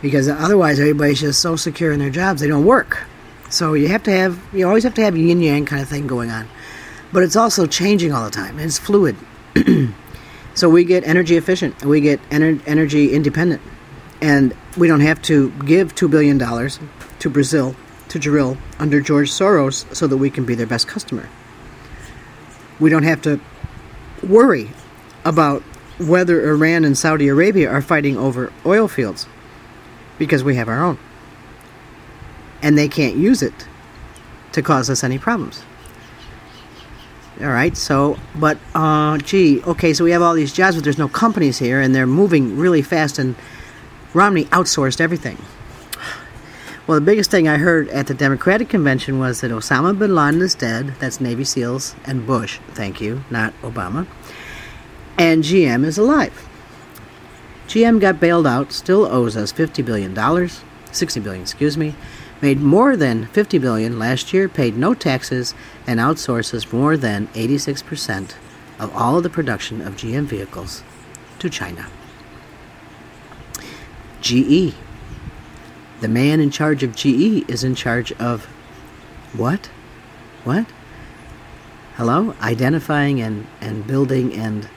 Because 0.00 0.28
otherwise 0.28 0.78
everybody's 0.78 1.20
just 1.20 1.40
so 1.40 1.56
secure 1.56 1.92
in 1.92 1.98
their 1.98 2.10
jobs 2.10 2.40
they 2.40 2.48
don't 2.48 2.64
work. 2.64 3.06
So 3.50 3.74
you 3.74 3.88
have 3.88 4.02
to 4.04 4.12
have 4.12 4.38
you 4.52 4.66
always 4.66 4.84
have 4.84 4.94
to 4.94 5.02
have 5.02 5.16
yin 5.16 5.40
yang 5.40 5.64
kind 5.64 5.82
of 5.82 5.88
thing 5.88 6.06
going 6.06 6.30
on 6.30 6.48
but 7.12 7.22
it's 7.22 7.36
also 7.36 7.66
changing 7.66 8.12
all 8.12 8.24
the 8.24 8.30
time. 8.30 8.58
It's 8.58 8.78
fluid. 8.78 9.16
so 10.54 10.68
we 10.68 10.84
get 10.84 11.04
energy 11.04 11.36
efficient, 11.36 11.84
we 11.84 12.00
get 12.00 12.20
ener- 12.30 12.60
energy 12.66 13.12
independent, 13.12 13.62
and 14.20 14.54
we 14.76 14.88
don't 14.88 15.00
have 15.00 15.20
to 15.22 15.50
give 15.64 15.94
$2 15.94 16.10
billion 16.10 16.38
to 16.38 17.30
Brazil 17.30 17.74
to 18.08 18.18
drill 18.18 18.56
under 18.78 19.00
George 19.00 19.30
Soros 19.30 19.94
so 19.94 20.06
that 20.06 20.16
we 20.16 20.30
can 20.30 20.44
be 20.44 20.54
their 20.54 20.66
best 20.66 20.88
customer. 20.88 21.28
We 22.80 22.90
don't 22.90 23.02
have 23.02 23.22
to 23.22 23.40
worry 24.22 24.70
about 25.24 25.62
whether 25.98 26.48
Iran 26.48 26.84
and 26.84 26.96
Saudi 26.96 27.28
Arabia 27.28 27.70
are 27.70 27.82
fighting 27.82 28.16
over 28.16 28.52
oil 28.64 28.86
fields 28.86 29.26
because 30.18 30.44
we 30.44 30.56
have 30.56 30.68
our 30.68 30.82
own. 30.82 30.98
And 32.62 32.76
they 32.76 32.88
can't 32.88 33.16
use 33.16 33.42
it 33.42 33.54
to 34.52 34.62
cause 34.62 34.90
us 34.90 35.04
any 35.04 35.18
problems. 35.18 35.62
All 37.40 37.46
right. 37.46 37.76
So, 37.76 38.18
but 38.34 38.58
uh, 38.74 39.18
gee, 39.18 39.62
okay. 39.62 39.94
So 39.94 40.02
we 40.02 40.10
have 40.10 40.22
all 40.22 40.34
these 40.34 40.52
jobs, 40.52 40.74
but 40.74 40.84
there's 40.84 40.98
no 40.98 41.08
companies 41.08 41.58
here, 41.58 41.80
and 41.80 41.94
they're 41.94 42.06
moving 42.06 42.56
really 42.56 42.82
fast. 42.82 43.18
And 43.18 43.36
Romney 44.12 44.46
outsourced 44.46 45.00
everything. 45.00 45.38
Well, 46.88 46.94
the 46.94 47.04
biggest 47.04 47.30
thing 47.30 47.46
I 47.46 47.58
heard 47.58 47.88
at 47.90 48.06
the 48.06 48.14
Democratic 48.14 48.70
convention 48.70 49.18
was 49.18 49.42
that 49.42 49.50
Osama 49.50 49.96
bin 49.96 50.14
Laden 50.14 50.40
is 50.40 50.54
dead. 50.54 50.94
That's 50.98 51.20
Navy 51.20 51.44
SEALs 51.44 51.94
and 52.06 52.26
Bush. 52.26 52.60
Thank 52.70 53.00
you, 53.00 53.22
not 53.30 53.52
Obama. 53.60 54.06
And 55.18 55.44
GM 55.44 55.84
is 55.84 55.98
alive. 55.98 56.47
GM 57.68 58.00
got 58.00 58.18
bailed 58.18 58.46
out, 58.46 58.72
still 58.72 59.04
owes 59.04 59.36
us 59.36 59.52
$50 59.52 59.84
billion, 59.84 60.48
60 60.90 61.20
billion, 61.20 61.42
excuse 61.42 61.76
me, 61.76 61.94
made 62.40 62.60
more 62.60 62.96
than 62.96 63.26
50 63.26 63.58
billion 63.58 63.98
last 63.98 64.32
year, 64.32 64.48
paid 64.48 64.74
no 64.74 64.94
taxes, 64.94 65.54
and 65.86 66.00
outsources 66.00 66.72
more 66.72 66.96
than 66.96 67.26
86% 67.28 68.34
of 68.78 68.94
all 68.96 69.18
of 69.18 69.22
the 69.22 69.28
production 69.28 69.82
of 69.82 69.96
GM 69.96 70.24
vehicles 70.24 70.82
to 71.40 71.50
China. 71.50 71.86
GE. 74.22 74.74
The 76.00 76.08
man 76.08 76.40
in 76.40 76.50
charge 76.50 76.82
of 76.82 76.96
GE 76.96 77.44
is 77.50 77.64
in 77.64 77.74
charge 77.74 78.12
of 78.12 78.46
what? 79.34 79.66
What? 80.44 80.64
Hello? 81.96 82.34
Identifying 82.40 83.20
and, 83.20 83.46
and 83.60 83.86
building 83.86 84.32
and 84.32 84.70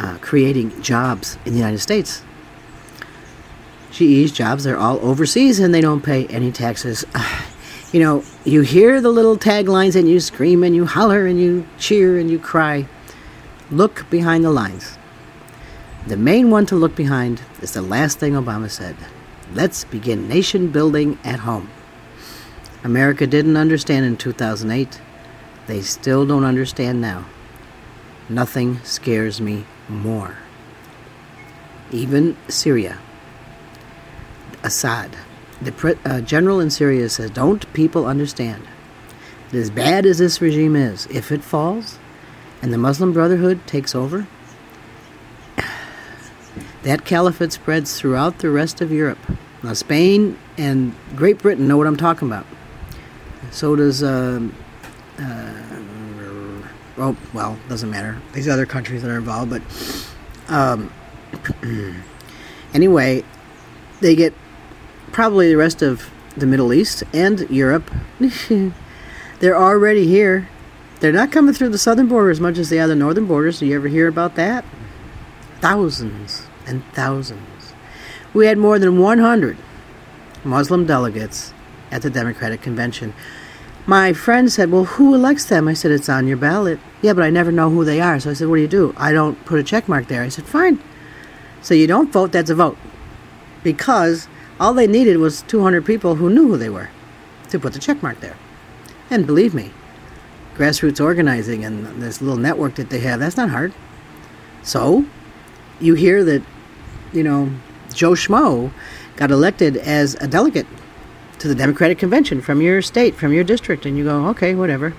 uh, 0.00 0.16
creating 0.20 0.82
jobs 0.82 1.36
in 1.44 1.52
the 1.52 1.58
United 1.58 1.78
States. 1.78 2.22
GE's 3.92 4.32
jobs 4.32 4.66
are 4.66 4.76
all 4.76 4.98
overseas 5.00 5.60
and 5.60 5.74
they 5.74 5.80
don't 5.80 6.00
pay 6.00 6.26
any 6.28 6.50
taxes. 6.50 7.04
you 7.92 8.00
know, 8.00 8.24
you 8.44 8.62
hear 8.62 9.00
the 9.00 9.10
little 9.10 9.36
taglines 9.36 9.94
and 9.94 10.08
you 10.08 10.18
scream 10.18 10.64
and 10.64 10.74
you 10.74 10.86
holler 10.86 11.26
and 11.26 11.38
you 11.38 11.66
cheer 11.78 12.18
and 12.18 12.30
you 12.30 12.38
cry. 12.38 12.88
Look 13.70 14.08
behind 14.08 14.42
the 14.42 14.50
lines. 14.50 14.96
The 16.06 16.16
main 16.16 16.50
one 16.50 16.64
to 16.66 16.76
look 16.76 16.96
behind 16.96 17.42
is 17.60 17.72
the 17.72 17.82
last 17.82 18.18
thing 18.18 18.32
Obama 18.32 18.70
said. 18.70 18.96
Let's 19.52 19.84
begin 19.84 20.28
nation 20.28 20.68
building 20.68 21.18
at 21.24 21.40
home. 21.40 21.70
America 22.82 23.26
didn't 23.26 23.58
understand 23.58 24.06
in 24.06 24.16
2008. 24.16 25.00
They 25.66 25.82
still 25.82 26.24
don't 26.24 26.44
understand 26.44 27.02
now. 27.02 27.26
Nothing 28.30 28.78
scares 28.84 29.40
me 29.40 29.64
more. 29.88 30.36
Even 31.90 32.36
Syria. 32.46 32.98
Assad, 34.62 35.16
the 35.60 35.72
pre- 35.72 35.98
uh, 36.04 36.20
general 36.20 36.60
in 36.60 36.70
Syria, 36.70 37.08
says, 37.08 37.32
Don't 37.32 37.70
people 37.72 38.06
understand? 38.06 38.62
As 39.52 39.68
bad 39.68 40.06
as 40.06 40.18
this 40.18 40.40
regime 40.40 40.76
is, 40.76 41.06
if 41.06 41.32
it 41.32 41.42
falls 41.42 41.98
and 42.62 42.72
the 42.72 42.78
Muslim 42.78 43.12
Brotherhood 43.12 43.66
takes 43.66 43.96
over, 43.96 44.28
that 46.84 47.04
caliphate 47.04 47.50
spreads 47.50 47.98
throughout 47.98 48.38
the 48.38 48.50
rest 48.50 48.80
of 48.80 48.92
Europe. 48.92 49.18
Now, 49.64 49.72
Spain 49.72 50.38
and 50.56 50.94
Great 51.16 51.38
Britain 51.38 51.66
know 51.66 51.76
what 51.76 51.88
I'm 51.88 51.96
talking 51.96 52.28
about. 52.28 52.46
So 53.50 53.74
does, 53.74 54.04
uh, 54.04 54.40
uh, 55.18 55.69
oh, 57.00 57.16
well, 57.32 57.58
doesn't 57.68 57.90
matter. 57.90 58.20
These 58.32 58.48
other 58.48 58.66
countries 58.66 59.02
that 59.02 59.10
are 59.10 59.16
involved, 59.16 59.50
but 59.50 59.62
um, 60.48 60.92
anyway, 62.74 63.24
they 64.00 64.14
get 64.14 64.34
probably 65.12 65.48
the 65.48 65.56
rest 65.56 65.82
of 65.82 66.10
the 66.36 66.46
Middle 66.46 66.72
East 66.72 67.02
and 67.12 67.40
Europe. 67.50 67.90
They're 69.40 69.56
already 69.56 70.06
here. 70.06 70.48
They're 71.00 71.12
not 71.12 71.32
coming 71.32 71.54
through 71.54 71.70
the 71.70 71.78
southern 71.78 72.08
border 72.08 72.30
as 72.30 72.40
much 72.40 72.58
as 72.58 72.68
they 72.68 72.78
are 72.78 72.86
the 72.86 72.94
northern 72.94 73.26
borders. 73.26 73.60
Do 73.60 73.66
you 73.66 73.76
ever 73.76 73.88
hear 73.88 74.06
about 74.06 74.34
that? 74.36 74.64
Thousands 75.60 76.46
and 76.66 76.84
thousands. 76.92 77.72
We 78.34 78.46
had 78.46 78.58
more 78.58 78.78
than 78.78 78.98
100 78.98 79.56
Muslim 80.44 80.86
delegates 80.86 81.52
at 81.90 82.02
the 82.02 82.10
Democratic 82.10 82.60
Convention. 82.60 83.14
My 83.86 84.12
friend 84.12 84.50
said, 84.52 84.70
Well, 84.70 84.84
who 84.84 85.14
elects 85.14 85.46
them? 85.46 85.68
I 85.68 85.74
said, 85.74 85.90
It's 85.90 86.08
on 86.08 86.26
your 86.26 86.36
ballot. 86.36 86.78
Yeah, 87.02 87.12
but 87.14 87.24
I 87.24 87.30
never 87.30 87.50
know 87.50 87.70
who 87.70 87.84
they 87.84 88.00
are. 88.00 88.20
So 88.20 88.30
I 88.30 88.34
said, 88.34 88.48
What 88.48 88.56
do 88.56 88.62
you 88.62 88.68
do? 88.68 88.94
I 88.96 89.12
don't 89.12 89.42
put 89.44 89.58
a 89.58 89.62
check 89.62 89.88
mark 89.88 90.08
there. 90.08 90.22
I 90.22 90.28
said, 90.28 90.46
Fine. 90.46 90.82
So 91.62 91.74
you 91.74 91.86
don't 91.86 92.12
vote, 92.12 92.32
that's 92.32 92.50
a 92.50 92.54
vote. 92.54 92.78
Because 93.62 94.28
all 94.58 94.74
they 94.74 94.86
needed 94.86 95.18
was 95.18 95.42
200 95.42 95.84
people 95.84 96.16
who 96.16 96.30
knew 96.30 96.48
who 96.48 96.56
they 96.56 96.70
were 96.70 96.90
to 97.50 97.58
put 97.58 97.72
the 97.72 97.78
check 97.78 98.02
mark 98.02 98.20
there. 98.20 98.36
And 99.10 99.26
believe 99.26 99.54
me, 99.54 99.72
grassroots 100.54 101.02
organizing 101.02 101.64
and 101.64 102.02
this 102.02 102.20
little 102.20 102.38
network 102.38 102.76
that 102.76 102.90
they 102.90 103.00
have, 103.00 103.20
that's 103.20 103.36
not 103.36 103.50
hard. 103.50 103.72
So, 104.62 105.04
you 105.80 105.94
hear 105.94 106.22
that, 106.24 106.42
you 107.12 107.22
know, 107.22 107.50
Joe 107.92 108.12
Schmo 108.12 108.70
got 109.16 109.30
elected 109.30 109.76
as 109.76 110.14
a 110.16 110.28
delegate 110.28 110.66
to 111.40 111.48
the 111.48 111.54
Democratic 111.54 111.98
Convention 111.98 112.40
from 112.40 112.60
your 112.60 112.80
state, 112.82 113.14
from 113.14 113.32
your 113.32 113.44
district, 113.44 113.86
and 113.86 113.96
you 113.98 114.04
go, 114.04 114.28
okay, 114.28 114.54
whatever. 114.54 114.94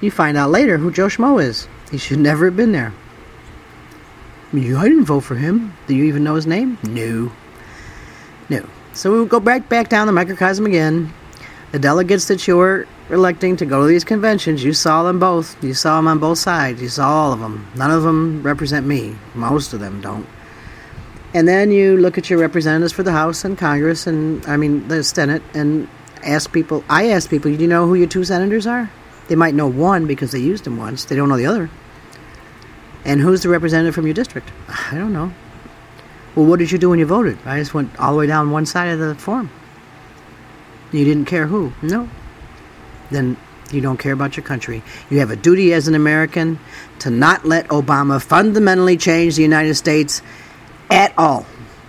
You 0.00 0.10
find 0.10 0.36
out 0.36 0.50
later 0.50 0.76
who 0.76 0.90
Joe 0.90 1.06
Schmo 1.06 1.42
is. 1.42 1.68
He 1.90 1.98
should 1.98 2.18
never 2.18 2.46
have 2.46 2.56
been 2.56 2.72
there. 2.72 2.92
You, 4.52 4.76
I 4.76 4.88
didn't 4.88 5.04
vote 5.04 5.20
for 5.20 5.36
him. 5.36 5.74
Do 5.86 5.94
you 5.94 6.04
even 6.04 6.24
know 6.24 6.34
his 6.34 6.46
name? 6.46 6.78
No. 6.82 7.32
No. 8.50 8.68
So 8.92 9.10
we'll 9.10 9.24
go 9.24 9.40
back 9.40 9.68
back 9.68 9.88
down 9.88 10.06
the 10.06 10.12
microcosm 10.12 10.66
again. 10.66 11.12
the 11.70 11.78
delegates 11.78 12.26
that 12.28 12.46
you 12.46 12.56
were 12.58 12.86
electing 13.08 13.56
to 13.56 13.64
go 13.64 13.80
to 13.80 13.86
these 13.86 14.04
conventions, 14.04 14.62
you 14.62 14.74
saw 14.74 15.02
them 15.02 15.18
both. 15.18 15.62
You 15.64 15.72
saw 15.74 15.96
them 15.96 16.06
on 16.06 16.18
both 16.18 16.38
sides. 16.38 16.82
You 16.82 16.88
saw 16.88 17.08
all 17.08 17.32
of 17.32 17.40
them. 17.40 17.66
None 17.76 17.90
of 17.90 18.02
them 18.02 18.42
represent 18.42 18.86
me. 18.86 19.16
Most 19.34 19.72
of 19.72 19.80
them 19.80 20.00
don't. 20.02 20.26
And 21.34 21.48
then 21.48 21.70
you 21.70 21.96
look 21.96 22.18
at 22.18 22.28
your 22.28 22.38
representatives 22.38 22.92
for 22.92 23.02
the 23.02 23.12
House 23.12 23.44
and 23.44 23.56
Congress, 23.56 24.06
and 24.06 24.44
I 24.46 24.56
mean 24.56 24.88
the 24.88 25.02
Senate, 25.02 25.42
and 25.54 25.88
ask 26.22 26.52
people. 26.52 26.84
I 26.88 27.10
ask 27.10 27.30
people, 27.30 27.50
do 27.50 27.56
you 27.56 27.68
know 27.68 27.86
who 27.86 27.94
your 27.94 28.06
two 28.06 28.24
senators 28.24 28.66
are? 28.66 28.90
They 29.28 29.34
might 29.34 29.54
know 29.54 29.66
one 29.66 30.06
because 30.06 30.32
they 30.32 30.40
used 30.40 30.66
him 30.66 30.76
once. 30.76 31.06
They 31.06 31.16
don't 31.16 31.28
know 31.28 31.36
the 31.36 31.46
other. 31.46 31.70
And 33.04 33.20
who's 33.20 33.42
the 33.42 33.48
representative 33.48 33.94
from 33.94 34.06
your 34.06 34.14
district? 34.14 34.50
I 34.68 34.96
don't 34.96 35.12
know. 35.12 35.32
Well, 36.34 36.46
what 36.46 36.58
did 36.58 36.70
you 36.70 36.78
do 36.78 36.90
when 36.90 36.98
you 36.98 37.06
voted? 37.06 37.38
I 37.44 37.58
just 37.58 37.74
went 37.74 37.98
all 37.98 38.12
the 38.12 38.18
way 38.18 38.26
down 38.26 38.50
one 38.50 38.66
side 38.66 38.88
of 38.88 38.98
the 38.98 39.14
form. 39.14 39.50
You 40.92 41.04
didn't 41.04 41.24
care 41.24 41.46
who? 41.46 41.72
No. 41.82 42.08
Then 43.10 43.36
you 43.70 43.80
don't 43.80 43.96
care 43.96 44.12
about 44.12 44.36
your 44.36 44.44
country. 44.44 44.82
You 45.10 45.20
have 45.20 45.30
a 45.30 45.36
duty 45.36 45.72
as 45.72 45.88
an 45.88 45.94
American 45.94 46.58
to 47.00 47.10
not 47.10 47.44
let 47.44 47.68
Obama 47.68 48.22
fundamentally 48.22 48.96
change 48.96 49.36
the 49.36 49.42
United 49.42 49.74
States 49.74 50.22
at 50.92 51.14
all. 51.16 51.46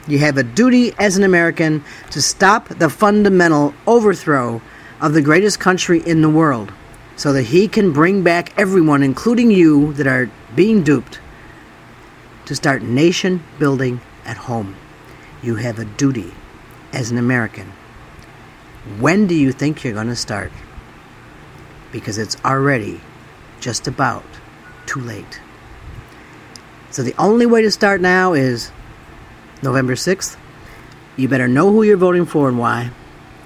You 0.07 0.17
have 0.19 0.37
a 0.37 0.43
duty 0.43 0.93
as 0.97 1.17
an 1.17 1.23
American 1.23 1.83
to 2.11 2.21
stop 2.21 2.69
the 2.69 2.89
fundamental 2.89 3.73
overthrow 3.85 4.61
of 5.01 5.13
the 5.13 5.21
greatest 5.21 5.59
country 5.59 5.99
in 5.99 6.21
the 6.21 6.29
world 6.29 6.71
so 7.17 7.33
that 7.33 7.43
he 7.43 7.67
can 7.67 7.91
bring 7.91 8.23
back 8.23 8.57
everyone, 8.57 9.03
including 9.03 9.51
you, 9.51 9.91
that 9.93 10.07
are 10.07 10.31
being 10.55 10.83
duped, 10.83 11.19
to 12.45 12.55
start 12.55 12.81
nation 12.81 13.43
building 13.59 13.99
at 14.25 14.37
home. 14.37 14.75
You 15.41 15.55
have 15.55 15.79
a 15.79 15.85
duty 15.85 16.33
as 16.93 17.11
an 17.11 17.17
American. 17.17 17.73
When 18.99 19.27
do 19.27 19.35
you 19.35 19.51
think 19.51 19.83
you're 19.83 19.93
going 19.93 20.07
to 20.07 20.15
start? 20.15 20.51
Because 21.91 22.17
it's 22.17 22.37
already 22.45 23.01
just 23.59 23.85
about 23.85 24.25
too 24.85 25.01
late. 25.01 25.41
So 26.89 27.03
the 27.03 27.15
only 27.17 27.45
way 27.45 27.61
to 27.61 27.71
start 27.71 28.01
now 28.01 28.33
is 28.33 28.71
November 29.63 29.95
6th. 29.95 30.37
You 31.15 31.27
better 31.27 31.47
know 31.47 31.71
who 31.71 31.83
you're 31.83 31.97
voting 31.97 32.25
for 32.25 32.49
and 32.49 32.59
why. 32.59 32.91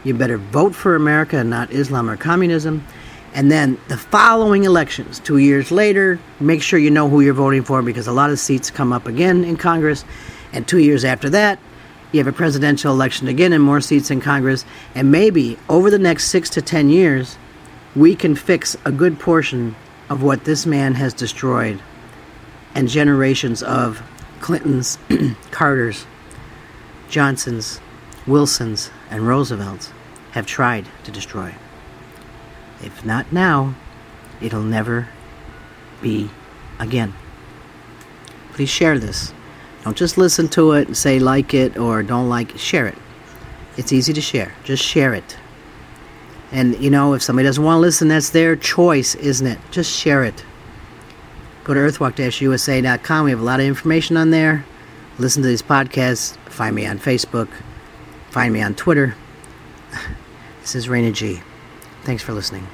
You 0.03 0.13
better 0.13 0.37
vote 0.37 0.73
for 0.75 0.95
America 0.95 1.37
and 1.37 1.49
not 1.49 1.71
Islam 1.71 2.09
or 2.09 2.17
communism. 2.17 2.85
And 3.33 3.51
then 3.51 3.77
the 3.87 3.97
following 3.97 4.63
elections, 4.63 5.19
two 5.19 5.37
years 5.37 5.69
later, 5.69 6.19
make 6.39 6.61
sure 6.61 6.79
you 6.79 6.89
know 6.89 7.09
who 7.09 7.21
you're 7.21 7.33
voting 7.33 7.63
for 7.63 7.81
because 7.81 8.07
a 8.07 8.11
lot 8.11 8.29
of 8.29 8.39
seats 8.39 8.71
come 8.71 8.91
up 8.91 9.05
again 9.05 9.43
in 9.43 9.57
Congress. 9.57 10.05
And 10.53 10.67
two 10.67 10.79
years 10.79 11.05
after 11.05 11.29
that, 11.31 11.59
you 12.11 12.19
have 12.19 12.27
a 12.27 12.35
presidential 12.35 12.93
election 12.93 13.27
again 13.27 13.53
and 13.53 13.63
more 13.63 13.81
seats 13.81 14.09
in 14.09 14.21
Congress. 14.21 14.65
And 14.95 15.11
maybe 15.11 15.57
over 15.69 15.91
the 15.91 15.99
next 15.99 16.27
six 16.27 16.49
to 16.51 16.61
ten 16.61 16.89
years, 16.89 17.37
we 17.95 18.15
can 18.15 18.35
fix 18.35 18.77
a 18.85 18.91
good 18.91 19.19
portion 19.19 19.75
of 20.09 20.23
what 20.23 20.45
this 20.45 20.65
man 20.65 20.93
has 20.95 21.13
destroyed 21.13 21.81
and 22.73 22.87
generations 22.87 23.61
of 23.61 24.01
Clintons, 24.39 24.97
Carters, 25.51 26.05
Johnsons, 27.09 27.79
Wilsons, 28.25 28.91
and 29.09 29.27
Roosevelts 29.27 29.91
have 30.31 30.45
tried 30.45 30.87
to 31.03 31.11
destroy. 31.11 31.55
If 32.83 33.05
not 33.05 33.31
now, 33.31 33.75
it'll 34.41 34.61
never 34.61 35.09
be 36.01 36.29
again. 36.79 37.13
Please 38.53 38.69
share 38.69 38.99
this. 38.99 39.33
Don't 39.83 39.97
just 39.97 40.17
listen 40.17 40.47
to 40.49 40.73
it 40.73 40.87
and 40.87 40.97
say 40.97 41.19
like 41.19 41.53
it 41.53 41.77
or 41.77 42.03
don't 42.03 42.29
like 42.29 42.55
it. 42.55 42.59
Share 42.59 42.87
it. 42.87 42.97
It's 43.77 43.93
easy 43.93 44.13
to 44.13 44.21
share. 44.21 44.53
Just 44.63 44.83
share 44.83 45.13
it. 45.13 45.37
And 46.51 46.77
you 46.81 46.89
know, 46.89 47.13
if 47.13 47.21
somebody 47.21 47.47
doesn't 47.47 47.63
want 47.63 47.77
to 47.77 47.81
listen, 47.81 48.07
that's 48.07 48.29
their 48.29 48.55
choice, 48.55 49.15
isn't 49.15 49.45
it? 49.45 49.59
Just 49.71 49.91
share 49.91 50.23
it. 50.23 50.43
Go 51.67 51.73
to 51.73 51.81
earthwalk-usa.com. 51.81 53.25
We 53.25 53.31
have 53.31 53.41
a 53.41 53.43
lot 53.43 53.59
of 53.59 53.65
information 53.65 54.15
on 54.15 54.29
there. 54.31 54.65
Listen 55.19 55.41
to 55.41 55.49
these 55.49 55.61
podcasts. 55.61 56.37
Find 56.49 56.73
me 56.73 56.85
on 56.85 56.97
Facebook. 56.97 57.49
Find 58.29 58.53
me 58.53 58.61
on 58.61 58.73
Twitter. 58.73 59.15
This 60.61 60.75
is 60.75 60.87
Raina 60.87 61.13
G. 61.13 61.39
Thanks 62.03 62.21
for 62.21 62.33
listening. 62.33 62.67